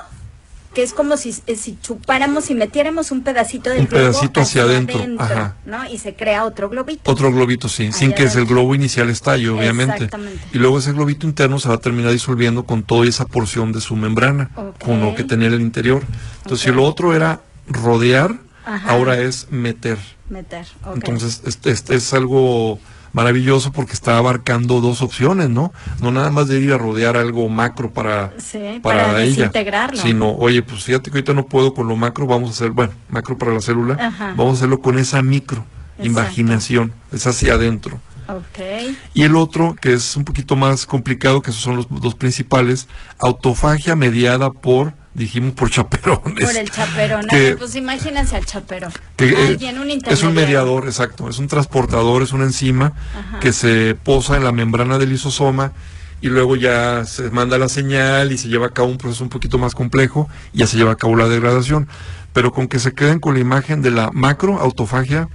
[0.74, 4.42] que es como si, eh, si chupáramos y metiéramos un pedacito del Un globo pedacito
[4.42, 5.56] hacia adentro, ajá.
[5.66, 5.90] ¿no?
[5.90, 7.10] Y se crea otro globito.
[7.10, 9.96] Otro globito, sí, sin que es el globo inicial estalle, obviamente.
[9.96, 10.40] Exactamente.
[10.54, 13.82] Y luego ese globito interno se va a terminar disolviendo con toda esa porción de
[13.82, 14.52] su membrana,
[14.86, 16.04] con lo que tenía en el interior.
[16.44, 18.90] Entonces, si lo otro era rodear, Ajá.
[18.92, 19.98] ahora es meter.
[20.30, 20.96] Meter, ok.
[20.96, 22.80] Entonces, este, este es algo
[23.14, 25.74] maravilloso porque está abarcando dos opciones, ¿no?
[26.02, 29.52] No nada más de ir a rodear algo macro para, Sí, para, para ella,
[29.96, 32.94] sino, oye, pues fíjate que ahorita no puedo con lo macro, vamos a hacer, bueno,
[33.10, 34.34] macro para la célula, Ajá.
[34.38, 35.66] vamos a hacerlo con esa micro,
[35.98, 36.06] Exacto.
[36.06, 38.00] imaginación, es hacia adentro.
[38.28, 38.94] Ok.
[39.16, 42.88] Y el otro, que es un poquito más complicado, que esos son los dos principales,
[43.18, 46.46] autofagia mediada por, dijimos, por chaperones.
[46.46, 47.26] Por el chaperón.
[47.28, 48.92] Que- A ver, pues imagínense al chaperón.
[49.16, 53.40] que, Alguien, un es un mediador, exacto, es un transportador, es una enzima Ajá.
[53.40, 55.74] que se posa en la membrana del lisosoma
[56.22, 59.30] y luego ya se manda la señal y se lleva a cabo un proceso un
[59.30, 61.88] poquito más complejo y ya se lleva a cabo la degradación.
[62.34, 65.28] Pero con que se queden con la imagen de la macro autofagia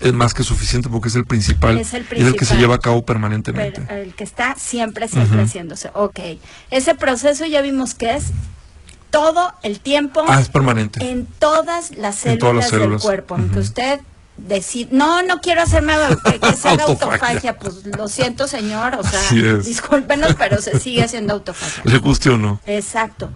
[0.00, 2.34] es más que suficiente porque es el principal, Es el y es el que se
[2.36, 2.58] principal.
[2.60, 3.82] lleva a cabo permanentemente.
[3.90, 5.90] El que está siempre, siempre haciéndose.
[5.94, 6.20] Ok.
[6.70, 8.26] Ese proceso ya vimos que es
[9.10, 11.10] todo el tiempo Ah, es permanente.
[11.10, 13.34] en todas las células, En todas las del cuerpo.
[13.34, 14.00] Aunque usted
[14.36, 15.94] decide, no, no quiero hacerme
[16.24, 17.16] que, que se haga Autofagia.
[17.54, 18.94] autofagia, pues lo siento, señor.
[18.96, 19.20] O sea,
[19.58, 21.82] discúlpenos, pero se sigue haciendo autofagia.
[21.84, 22.60] ¿Le guste o no?
[22.66, 23.30] Exacto.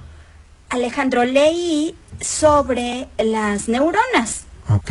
[0.68, 4.90] Alejandro, leí sobre las neuronas Ok.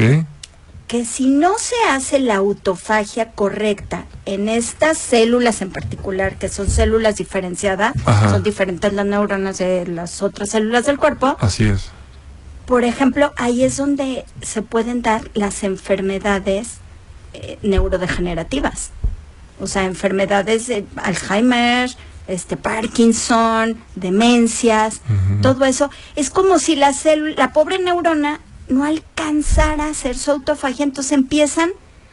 [0.87, 6.69] que si no se hace la autofagia correcta en estas células en particular, que son
[6.69, 8.29] células diferenciadas, Ajá.
[8.29, 11.89] son diferentes las neuronas de las otras células del cuerpo, Así es.
[12.65, 16.75] por ejemplo, ahí es donde se pueden dar las enfermedades
[17.33, 18.91] eh, neurodegenerativas.
[19.59, 21.89] O sea, enfermedades de Alzheimer,
[22.27, 25.01] este Parkinson, demencias,
[25.41, 25.89] todo eso.
[26.15, 31.11] Es como si la célula, la pobre neurona no alcanzara a hacer su autofagia, entonces
[31.11, 31.71] empiezan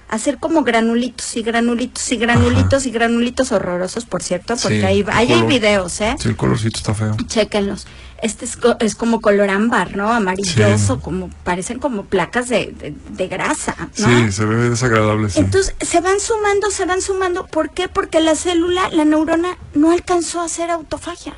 [0.09, 5.04] hacer como granulitos y granulitos y granulitos y granulitos horrorosos, por cierto, porque Sí, ahí,
[5.12, 6.16] ahí hay videos, ¿eh?
[6.18, 7.16] Sí, el colorcito está feo.
[7.26, 7.86] Chéquenlos.
[8.20, 10.12] Este es, es como color ámbar, ¿no?
[10.12, 11.00] Amarilloso, Sí.
[11.02, 14.09] como parecen como placas de, de- de grasa, ¿no?
[14.09, 15.38] Sí, se ve desagradable, sí.
[15.40, 17.46] Entonces se van sumando, se van sumando.
[17.46, 17.88] ¿Por qué?
[17.88, 21.34] Porque la célula, la neurona, no alcanzó a hacer autofagia.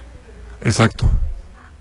[0.63, 1.11] Exacto,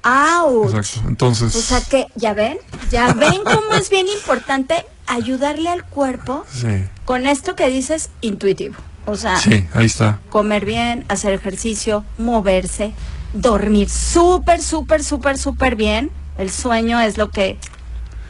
[0.03, 0.73] ¡Auch!
[0.73, 1.07] exacto.
[1.07, 2.57] Entonces, O sea que, ¿ya ven?
[2.91, 8.75] ¿Ya ven cómo es bien importante ayudarle al cuerpo sí, con esto que dices intuitivo?
[9.05, 10.19] O sea, sí, ahí está.
[10.29, 12.93] comer bien, hacer ejercicio, moverse,
[13.33, 16.11] dormir súper, súper, súper, súper bien.
[16.37, 17.57] El sueño es lo que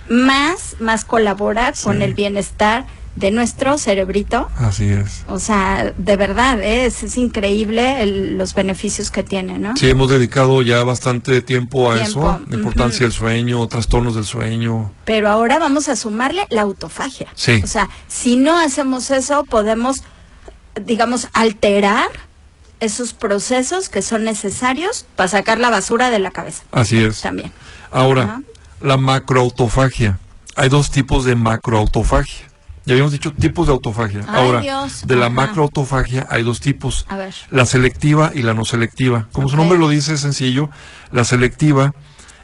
[0.09, 2.85] más, más colabora con el bienestar
[3.19, 4.49] de nuestro cerebrito.
[4.57, 5.23] Así es.
[5.27, 6.85] O sea, de verdad, ¿eh?
[6.85, 9.75] es, es increíble el- los beneficios que tiene, ¿no?
[9.75, 14.23] Sí, hemos dedicado ya bastante tiempo a Tiempo, eso, la importancia del sueño, trastornos del
[14.25, 14.91] sueño.
[15.05, 17.27] Pero ahora vamos a sumarle la autofagia.
[17.35, 17.59] Sí.
[17.63, 19.97] O sea, si no hacemos eso, podemos,
[20.85, 22.07] digamos, alterar
[22.79, 26.63] esos procesos que son necesarios para sacar la basura de la cabeza.
[26.71, 27.19] Así es.
[27.21, 27.51] También.
[27.91, 28.41] Ahora, Ajá.
[28.81, 30.19] la macroautofagia.
[30.55, 32.48] Hay dos tipos de macroautofagia.
[32.89, 34.21] Ya habíamos dicho tipos de autofagia.
[34.27, 35.03] Ay, Ahora, Dios.
[35.05, 35.35] de la Ajá.
[35.35, 37.05] macroautofagia hay dos tipos.
[37.07, 37.35] A ver.
[37.51, 39.27] La selectiva y la no selectiva.
[39.31, 40.71] Como su nombre lo dice, es sencillo.
[41.11, 41.93] La selectiva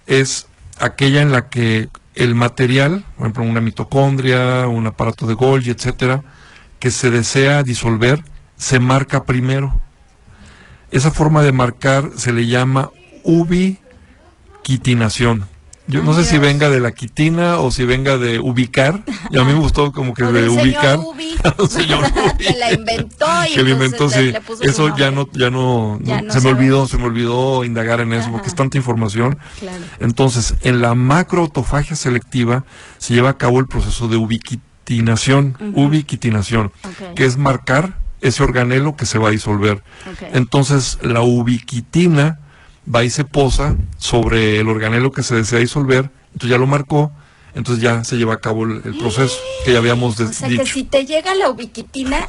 [0.05, 0.45] es
[0.79, 6.21] aquella en la que el material, por ejemplo, una mitocondria, un aparato de Golgi, etcétera,
[6.77, 8.23] que se desea disolver,
[8.55, 9.81] se marca primero.
[10.91, 12.91] Esa forma de marcar se le llama
[13.23, 15.47] ubiquitinación.
[15.87, 19.03] Yo no sé si venga de la quitina o si venga de ubicar.
[19.29, 20.97] Y a mí me gustó como que O de ubicar.
[20.99, 21.13] señor
[21.59, 24.31] Ubi, señor que la inventó y que inventó, sí.
[24.31, 27.63] le Eso ya no, ya no, Ya no- no se me olvidó, se me olvidó
[27.63, 29.37] indagar en eso, porque es tanta información.
[29.59, 29.83] Claro.
[29.99, 32.65] Entonces, en la macroautofagia selectiva
[32.97, 36.71] se lleva a cabo el proceso de ubiquitinación, ubiquitinación,
[37.15, 39.83] que es marcar ese organelo que se va a disolver.
[40.33, 42.39] Entonces, la ubiquitina
[42.93, 47.11] va y se posa sobre el organelo que se desea disolver, entonces ya lo marcó,
[47.55, 50.63] entonces ya se lleva a cabo el, el proceso que ya habíamos O sea, dicho.
[50.63, 52.27] que si te llega la ubiquitina,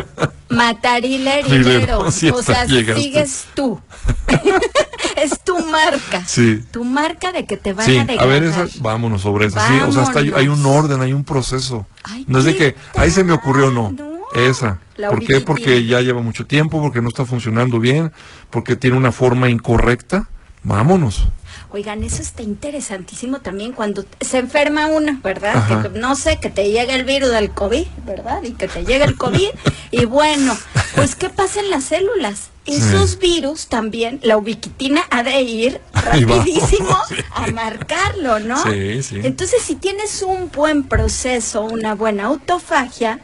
[0.50, 2.10] matarile Rilero, herilero.
[2.10, 3.02] sí, o sea, llegaste.
[3.02, 3.80] sigues tú.
[5.16, 6.24] es tu marca.
[6.26, 6.62] Sí.
[6.70, 8.28] Tu marca de que te van Sí, a a degradar.
[8.40, 9.58] ver, esa, vámonos sobre eso.
[9.60, 11.86] Sí, o sea, hasta hay, hay un orden, hay un proceso.
[12.26, 13.94] no es de que, ahí se me ocurrió, no.
[14.34, 14.78] Esa.
[14.96, 15.40] La ¿Por qué?
[15.40, 18.12] Porque ya lleva mucho tiempo, porque no está funcionando bien,
[18.50, 20.28] porque tiene una forma incorrecta.
[20.62, 21.28] Vámonos.
[21.70, 25.56] Oigan, eso está interesantísimo también cuando se enferma uno, ¿verdad?
[25.56, 25.82] Ajá.
[25.82, 28.42] Que, no sé, que te llega el virus del COVID, ¿verdad?
[28.44, 29.48] Y que te llega el COVID.
[29.90, 30.56] y bueno,
[30.94, 32.50] pues ¿qué pasa en las células?
[32.64, 37.16] Esos virus también, la ubiquitina ha de ir rapidísimo Sí.
[37.34, 38.62] a marcarlo, ¿no?
[38.62, 39.20] Sí, sí.
[39.22, 43.18] Entonces, si tienes un buen proceso, una buena autofagia,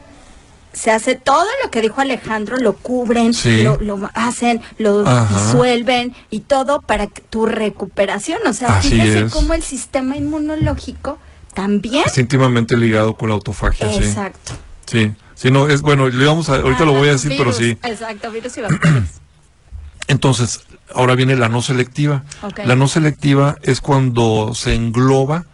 [0.72, 3.62] se hace todo lo que dijo Alejandro, lo cubren, Sí.
[3.62, 5.26] lo, lo hacen, lo Ajá.
[5.46, 8.38] disuelven y todo para tu recuperación.
[8.46, 9.32] O sea, Así fíjese es.
[9.32, 11.18] cómo el sistema inmunológico
[11.54, 12.04] también.
[12.06, 13.98] Está íntimamente ligado con la autofagia, sí.
[13.98, 14.52] Exacto.
[14.86, 15.12] Sí.
[15.34, 17.70] Sí, no, es bueno, le vamos a, ahorita lo voy a decir, pero Virus, sí.
[17.82, 19.04] Exacto, virus y bacterias.
[20.08, 20.60] Entonces,
[20.94, 22.24] ahora viene la no selectiva.
[22.64, 25.46] La no selectiva es cuando se engloba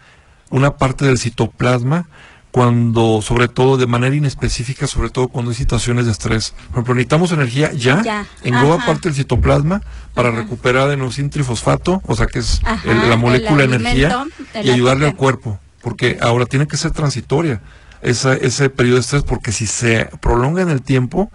[0.51, 2.09] una parte del citoplasma,
[2.57, 6.54] cuando, sobre todo, de manera inespecífica, sobre todo cuando hay situaciones de estrés.
[6.68, 8.86] Por ejemplo, necesitamos energía ya, Ya, engloba ajá.
[8.86, 9.82] parte del citoplasma
[10.14, 14.24] para recuperar adenosín trifosfato, o sea que es Ajá, el- la molécula el energía,
[14.64, 17.61] y ayudarle al cuerpo, porque ahora tiene que ser transitoria
[18.00, 21.30] esa, ese periodo de estrés, porque si se prolonga en el tiempo,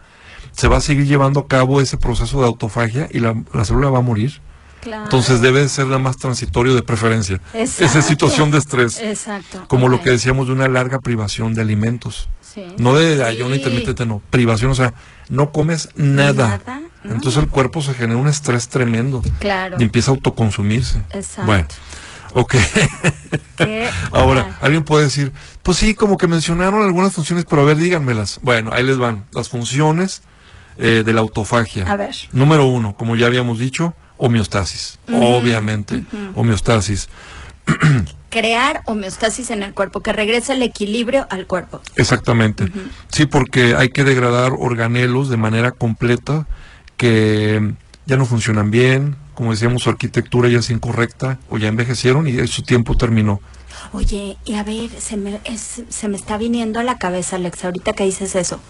[0.54, 3.92] se va a seguir llevando a cabo ese proceso de autofagia y la, la célula
[3.92, 4.42] va a morir.
[4.82, 5.04] Claro.
[5.04, 7.40] Entonces debe ser nada más transitorio de preferencia.
[7.54, 8.02] Esa Exacto.
[8.08, 9.00] situación de estrés.
[9.00, 9.64] Exacto.
[9.68, 12.30] Como lo que decíamos de una larga privación de alimentos.
[12.42, 12.66] Sí.
[12.78, 13.62] No de ayuno Sí.
[13.62, 14.22] intermitente, no.
[14.30, 14.94] Privación, o sea,
[15.30, 16.60] no comes nada.
[16.66, 17.14] Nada, no.
[17.14, 19.22] Entonces el cuerpo se genera un estrés tremendo.
[19.40, 19.78] Claro.
[19.80, 21.02] Y empieza a autoconsumirse.
[21.12, 21.44] Exacto.
[21.46, 21.68] Bueno,
[22.34, 22.56] ok.
[24.12, 25.32] Ahora, alguien puede decir,
[25.64, 28.40] pues sí, como que mencionaron algunas funciones, pero a ver, díganmelas.
[28.42, 29.26] Bueno, ahí les van.
[29.34, 30.24] Las funciones
[30.78, 31.90] eh, de la autofagia.
[31.92, 32.16] A ver.
[32.32, 33.94] Número uno, como ya habíamos dicho,
[34.26, 35.00] homeostasis.
[35.12, 36.40] Obviamente, ujú.
[36.40, 37.10] homeostasis.
[38.30, 41.82] Crear homeostasis en el cuerpo, que regrese el equilibrio al cuerpo.
[41.98, 42.72] Exactamente.
[43.10, 46.48] Sí, porque hay que degradar organelos de manera completa
[46.96, 47.74] que
[48.06, 52.48] ya no funcionan bien, como decíamos, su arquitectura ya es incorrecta o ya envejecieron y
[52.48, 53.42] su tiempo terminó.
[53.92, 57.66] Oye, y a ver, se me, es- se me está viniendo a la cabeza, Alex,
[57.66, 58.62] ahorita que dices eso.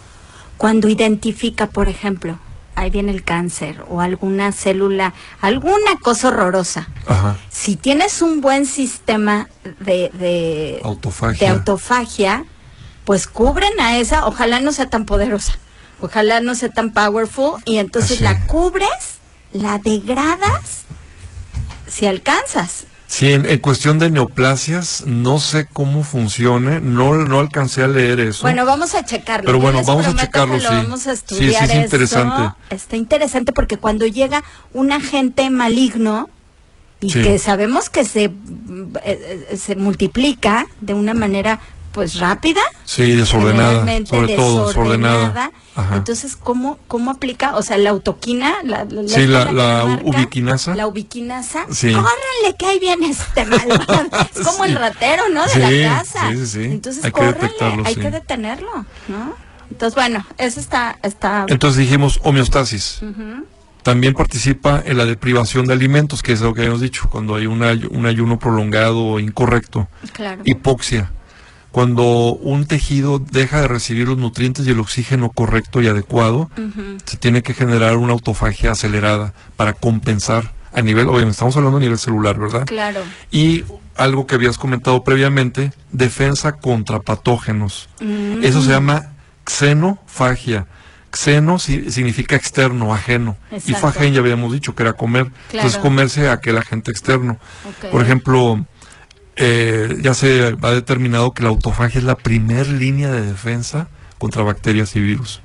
[0.57, 2.39] Cuando identifica, por ejemplo,
[2.76, 6.88] ahí viene el cáncer o alguna célula, alguna cosa horrorosa.
[7.07, 7.38] Ajá.
[7.49, 9.49] Si tienes un buen sistema
[9.80, 11.47] de, de, Autofagia.
[11.47, 12.45] de autofagia,
[13.05, 15.53] pues cubren a esa, ojalá no sea tan poderosa,
[16.01, 18.24] ojalá no sea tan powerful, y entonces Así.
[18.24, 19.19] la cubres,
[19.53, 20.84] la degradas,
[21.88, 22.86] si alcanzas.
[23.12, 28.22] Sí, en, en cuestión de neoplasias, no sé cómo funcione, no, no alcancé a leer
[28.22, 28.43] eso.
[28.43, 29.45] Bueno, vamos a checarlo.
[29.47, 30.66] Pero bueno, vamos a checarlo, sí.
[30.70, 31.76] Vamos a Sí, sí, es eso.
[31.82, 32.55] interesante.
[32.70, 36.30] Está interesante porque cuando llega un agente maligno
[37.01, 37.22] y Sí.
[37.22, 38.32] que sabemos que se, eh,
[39.03, 41.59] eh, se multiplica de una manera
[41.91, 42.61] pues rápida.
[42.85, 45.51] Sí, desordenada, sobre todo desordenada.
[45.75, 45.95] Ajá.
[45.95, 47.55] Entonces, ¿cómo, ¿cómo aplica?
[47.55, 50.75] O sea, la autoquina, la, la, Sí, la, que la marca, ubiquinasa.
[50.75, 51.65] La ubiquinasa.
[51.71, 51.91] Sí.
[51.91, 53.85] Córranle que ahí viene este malvado.
[54.35, 55.43] es como el ratero, ¿no?
[55.43, 56.29] De Sí, la casa.
[56.31, 56.63] sí, sí, sí.
[56.65, 59.33] Entonces, Hay que detectarlo, hay que detenerlo, ¿no?
[59.69, 61.45] Entonces, bueno, eso está, está.
[61.47, 63.01] Entonces dijimos homeostasis.
[63.83, 67.47] También participa en la deprivación de alimentos, que es lo que habíamos dicho, cuando hay
[67.47, 69.87] un, ay- un ayuno prolongado o incorrecto.
[70.13, 70.43] Claro.
[70.45, 71.11] Hipoxia,
[71.72, 76.49] cuando un tejido deja de recibir los nutrientes y el oxígeno correcto y adecuado,
[77.05, 81.82] se tiene que generar una autofagia acelerada para compensar a nivel, obviamente estamos hablando a
[81.82, 82.65] nivel celular, ¿verdad?
[82.65, 83.01] Claro.
[83.32, 83.63] Y
[83.97, 87.89] algo que habías comentado previamente, defensa contra patógenos.
[87.99, 88.43] Mm.
[88.43, 89.11] Eso se llama
[89.45, 90.67] xenofagia.
[91.13, 93.36] Xeno si- significa externo, ajeno.
[93.51, 93.80] Y Exacto.
[93.91, 95.26] fagen ya habíamos dicho que era comer.
[95.51, 95.82] Entonces Claro.
[95.82, 97.38] comerse a aquel agente externo.
[97.91, 98.65] Por ejemplo,
[99.43, 103.87] eh, ya se ha determinado que la autofagia es la primer línea de defensa
[104.19, 105.41] contra bacterias y virus.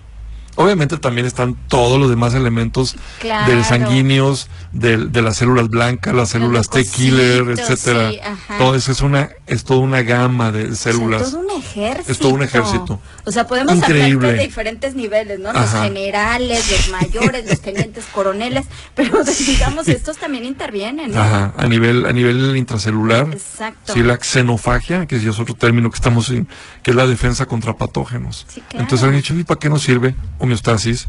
[0.56, 3.52] Obviamente también están todos los demás elementos Claro.
[3.52, 8.10] del sanguíneos, del- de, las células blancas, las células T-killer, etcétera.
[8.10, 8.18] sí,
[8.58, 11.22] todo eso es una es toda una gama de O células.
[11.22, 12.12] sea, todo un ejército.
[12.12, 13.00] Es todo un ejército.
[13.24, 14.26] O sea, podemos Increíble.
[14.28, 15.52] hablar de diferentes niveles, ¿no?
[15.52, 15.84] Los Ajá.
[15.84, 21.20] generales, los mayores, los tenientes coroneles, pero digamos, estos también intervienen, ¿no?
[21.20, 23.28] Ajá, a nivel a nivel intracelular.
[23.30, 23.92] Exacto.
[23.92, 26.48] Sí, la xenofagia, que es otro término que estamos en,
[26.86, 28.46] que es la defensa contra patógenos.
[28.68, 28.84] claro.
[28.84, 30.14] Entonces han dicho, ¿y para qué nos sirve?
[30.38, 31.08] Homeostasis,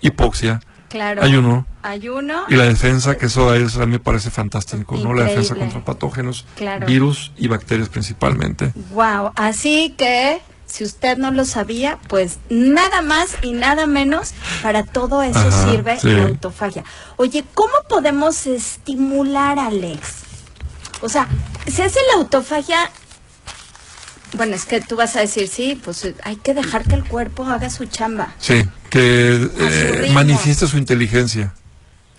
[0.00, 1.20] hipoxia, Claro.
[1.20, 2.44] ayuno Ayuno.
[2.48, 5.14] y la defensa, que eso a, a mí me parece fantástico, ¿no?
[5.14, 6.86] La defensa contra patógenos, Claro.
[6.86, 8.72] virus y bacterias principalmente.
[8.92, 14.84] Wow, así que si usted no lo sabía, pues nada más y nada menos para
[14.84, 16.06] todo eso Ajá, sirve sí.
[16.12, 16.84] la autofagia.
[17.16, 20.22] Oye, ¿cómo podemos estimular, Alex?
[21.00, 21.26] O sea,
[21.66, 22.78] se hace la autofagia.
[24.34, 27.44] Bueno, es que tú vas a decir, sí, pues hay que dejar que el cuerpo
[27.44, 28.34] haga su chamba.
[28.38, 31.54] Sí, que eh, manifieste su inteligencia.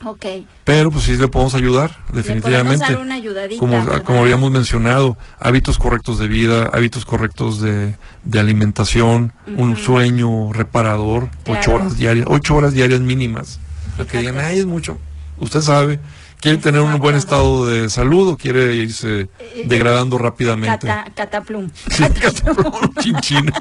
[0.05, 0.26] Ok.
[0.64, 2.86] Pero pues sí le podemos ayudar, definitivamente.
[2.86, 4.03] dar una ayudadita, como, ¿verdad?
[4.03, 11.30] como habíamos mencionado, hábitos correctos de vida, hábitos correctos de, de alimentación, un sueño reparador,
[11.47, 13.60] ocho horas diarias, ocho horas diarias mínimas.
[13.97, 14.99] Lo que digan, ay, es mucho.
[15.39, 15.99] Usted sabe,
[16.40, 19.30] quiere tener un buen estado de salud o quiere irse
[19.66, 20.88] degradando rápidamente.
[20.88, 21.70] Cata, cataplum.
[21.90, 22.04] Sí,
[23.02, 23.52] chin, chin.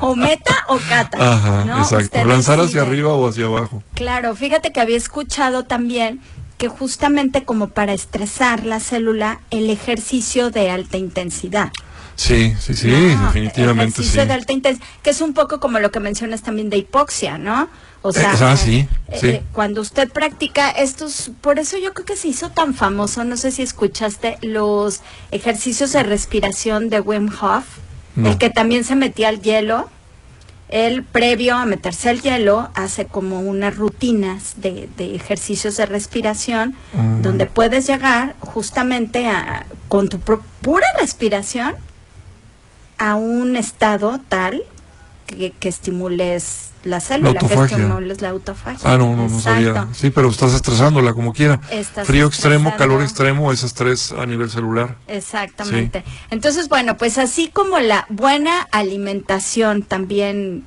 [0.00, 1.32] o meta o cata.
[1.34, 1.78] Ajá, ¿no?
[1.78, 2.04] exacto.
[2.04, 2.80] Usted Lanzar decide.
[2.80, 3.82] hacia arriba o hacia abajo.
[3.94, 6.20] Claro, fíjate que había escuchado también
[6.58, 11.72] que justamente como para estresar la célula, el ejercicio de alta intensidad.
[12.22, 13.26] Sí, sí, sí, ¿no?
[13.26, 14.02] definitivamente sí.
[14.02, 17.36] Ejercicio de alta intensidad, que es un poco como lo que mencionas también de hipoxia,
[17.36, 17.68] ¿no?
[18.02, 19.28] O sea, Eh, ah, sí, eh, sí.
[19.28, 23.36] eh, cuando usted practica estos, por eso yo creo que se hizo tan famoso, no
[23.36, 25.00] sé si escuchaste los
[25.32, 27.64] ejercicios de respiración de Wim Hof,
[28.14, 28.28] No.
[28.30, 29.88] el que también se metía al hielo.
[30.68, 36.74] Él, previo a meterse al hielo, hace como unas rutinas de, de ejercicios de respiración,
[37.20, 41.74] donde puedes llegar justamente a, con tu pura respiración
[43.02, 44.62] a un estado tal
[45.26, 47.76] que, que estimules la célula, que autofagia.
[47.78, 48.92] estimules la autofagia.
[48.92, 49.88] Ah, no, no, no sabía.
[49.92, 51.60] Sí, pero estás estresándola como quiera.
[51.70, 54.96] Estás Frío extremo, calor extremo, es estrés a nivel celular.
[55.08, 56.04] Exactamente.
[56.30, 60.64] Entonces, bueno, pues así como la buena alimentación también,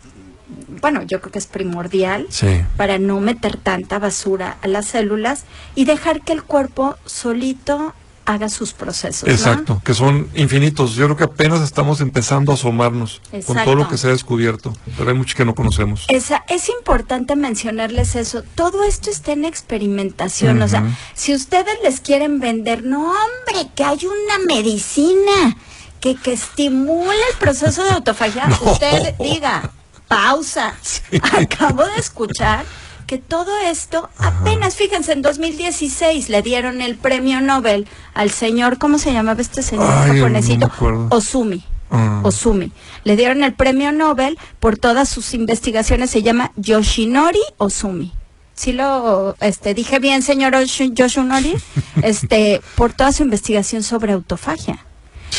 [0.82, 2.62] bueno, yo creo que es primordial Sí.
[2.78, 7.94] para no meter tanta basura a las células y dejar que el cuerpo solito
[8.26, 9.28] haga sus procesos.
[9.28, 9.34] ¿no?
[9.34, 10.96] Exacto, que son infinitos.
[10.96, 14.74] Yo creo que apenas estamos empezando a asomarnos con todo lo que se ha descubierto,
[14.98, 16.06] pero hay muchos que no conocemos.
[16.08, 18.44] Esa, es importante mencionarles eso.
[18.56, 20.62] Todo esto está en experimentación.
[20.62, 25.58] O sea, si ustedes les quieren vender, no, hombre, que hay una medicina
[26.00, 28.72] que, que estimula el proceso de autofagia, No.
[28.72, 29.72] usted diga,
[30.08, 30.74] pausa.
[31.22, 32.66] Acabo de escuchar
[33.06, 38.98] que todo esto, apenas, fíjense, en 2016 le dieron el premio Nobel al señor, ¿cómo
[39.00, 40.72] se llamaba este señor Ay, japonesito?
[41.10, 41.64] Osumi.
[41.92, 42.22] Ah.
[42.24, 42.72] Osumi.
[43.04, 46.10] Le dieron el premio Nobel por todas sus investigaciones.
[46.10, 48.12] Se llama Yoshinori Osumi.
[48.56, 51.56] Sí lo este, dije bien, señor Osh- Yoshinori,
[52.02, 54.80] este, por toda su investigación sobre autofagia.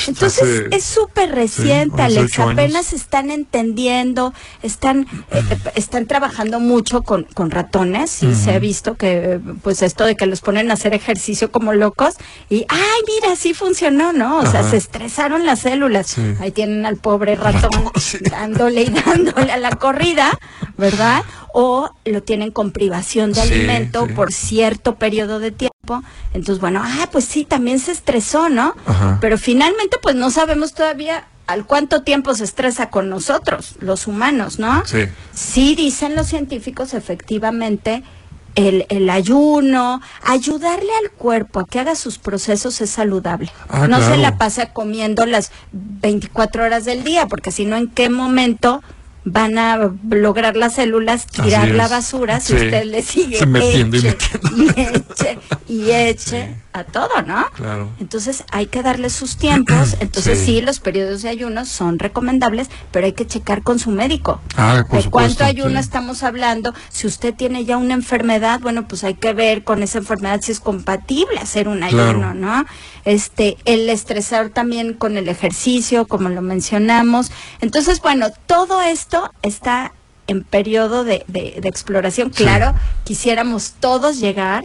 [0.06, 2.38] Entonces Hace- es súper reciente, sí, Alex.
[2.38, 4.32] Apenas están entendiendo,
[4.62, 9.82] están, eh, eh, están trabajando mucho con, con ratones y se ha visto que, pues
[9.82, 12.14] esto de que los ponen a hacer ejercicio como locos
[12.50, 14.38] y, ay, mira, sí funcionó, ¿no?
[14.38, 16.08] O sea, se estresaron las células.
[16.08, 16.22] Sí.
[16.40, 17.70] Ahí tienen al pobre ratón
[18.30, 20.38] dándole y dándole a la corrida,
[20.76, 21.22] ¿verdad?
[21.52, 25.75] O lo tienen con privación de alimento por cierto periodo de tiempo.
[26.32, 28.74] Entonces, bueno, ah, pues sí, también se estresó, ¿no?
[28.86, 29.18] Ajá.
[29.20, 34.58] Pero finalmente, pues no sabemos todavía ¿al cuánto tiempo se estresa con nosotros, los humanos,
[34.58, 34.84] no?
[34.84, 35.04] Sí.
[35.32, 38.02] Sí, dicen los científicos, efectivamente,
[38.56, 43.50] el, el ayuno, ayudarle al cuerpo a que haga sus procesos es saludable.
[43.68, 47.90] Ah, no se la pasa comiendo las 24 horas del día, porque si no, ¿en
[47.90, 48.82] qué momento
[49.28, 52.64] van a lograr las células tirar la basura si Sí.
[52.64, 53.38] usted le sigue.
[53.38, 57.46] Se metiendo y eche, y eche y eche a todo, ¿no?
[57.54, 57.90] Claro.
[58.00, 59.96] Entonces hay que darle sus tiempos.
[60.00, 60.44] Entonces Sí.
[60.56, 60.60] sí.
[60.60, 64.40] los periodos de ayuno son recomendables, pero hay que checar con su médico.
[64.56, 65.76] Ah, por ¿De cuánto ayuno sí.
[65.78, 66.74] estamos hablando?
[66.90, 70.52] Si usted tiene ya una enfermedad, bueno, pues hay que ver con esa enfermedad si
[70.52, 72.02] es compatible hacer un Claro.
[72.10, 72.64] ayuno, ¿no?
[73.04, 77.30] Este, el estresar también con el ejercicio, como lo mencionamos.
[77.60, 79.92] Entonces, bueno, todo esto está
[80.28, 82.32] en periodo de, de- de exploración.
[82.34, 82.42] Sí.
[82.42, 82.74] Claro,
[83.04, 84.64] quisiéramos todos llegar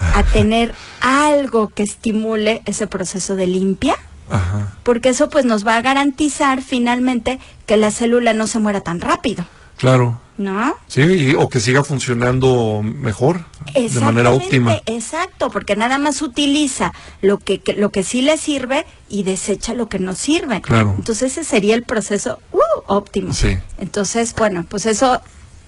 [0.00, 3.96] a tener algo que estimule ese proceso de limpia,
[4.30, 4.76] Ajá.
[4.82, 9.00] porque eso pues nos va a garantizar finalmente que la célula no se muera tan
[9.00, 9.44] rápido,
[9.76, 10.20] Claro.
[10.38, 10.74] ¿no?
[10.86, 13.44] Sí, y- o que siga funcionando mejor,
[13.74, 14.76] de manera óptima.
[14.86, 16.92] Exacto, porque nada más utiliza
[17.22, 20.60] lo que, que- lo que sí le sirve y desecha lo que no sirve.
[20.60, 20.94] Claro.
[20.98, 23.32] Entonces ese sería el proceso uh, óptimo.
[23.32, 23.56] Sí.
[23.78, 25.20] Entonces, bueno, pues eso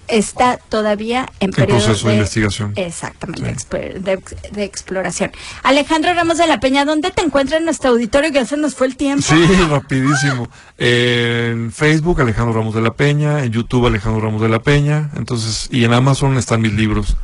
[0.08, 2.72] está todavía en proceso de investigación.
[2.76, 3.66] Exactamente,
[4.00, 5.30] de exploración.
[5.62, 8.30] Alejandro Ramos de la Peña, ¿dónde te encuentras en nuestro auditorio?
[8.32, 9.22] Que ya se nos fue el tiempo.
[9.22, 10.48] Sí, rapidísimo.
[10.78, 13.44] En Facebook, Alejandro Ramos de la Peña.
[13.44, 15.10] En YouTube, Alejandro Ramos de la Peña.
[15.16, 17.16] Entonces, y en Amazon están mis libros.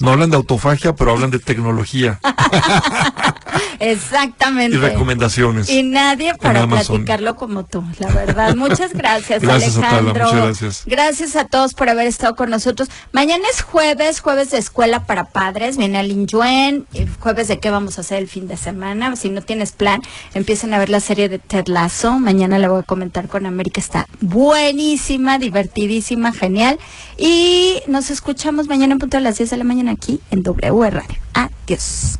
[0.00, 2.18] No hablan de autofagia, pero hablan de tecnología
[3.80, 4.76] Exactamente.
[4.76, 5.68] y recomendaciones.
[5.68, 8.54] Y nadie para platicarlo como tú, la verdad.
[8.56, 10.24] Muchas gracias, Alejandro.
[10.24, 10.82] muchas gracias.
[10.86, 12.88] Gracias a todos por haber estado con nosotros.
[13.12, 15.76] Mañana es jueves, jueves de escuela para padres.
[15.76, 16.86] Viene Alin Yuen.
[16.94, 19.14] eh, Jueves de qué vamos a hacer el fin de semana.
[19.16, 20.00] Si no tienes plan,
[20.34, 22.18] empiecen a ver la serie de Ted Lasso.
[22.18, 23.80] Mañana la voy a comentar con América.
[23.80, 26.78] Está buenísima, divertidísima, genial.
[27.18, 30.90] Y nos escuchamos mañana en punto a las 10 de la mañana aquí en W
[30.90, 31.16] Radio.
[31.34, 32.18] Adiós.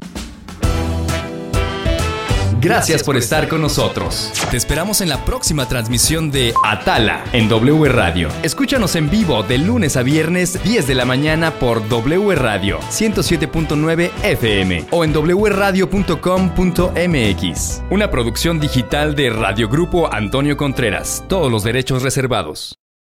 [2.62, 4.30] Gracias por estar con nosotros.
[4.50, 8.28] Te esperamos en la próxima transmisión de Atala en W Radio.
[8.44, 14.10] Escúchanos en vivo de lunes a viernes 10 de la mañana por W Radio 107.9
[14.22, 17.82] FM o en wradio.com.mx.
[17.90, 21.24] Una producción digital de Radio Grupo Antonio Contreras.
[21.28, 22.81] Todos los derechos reservados.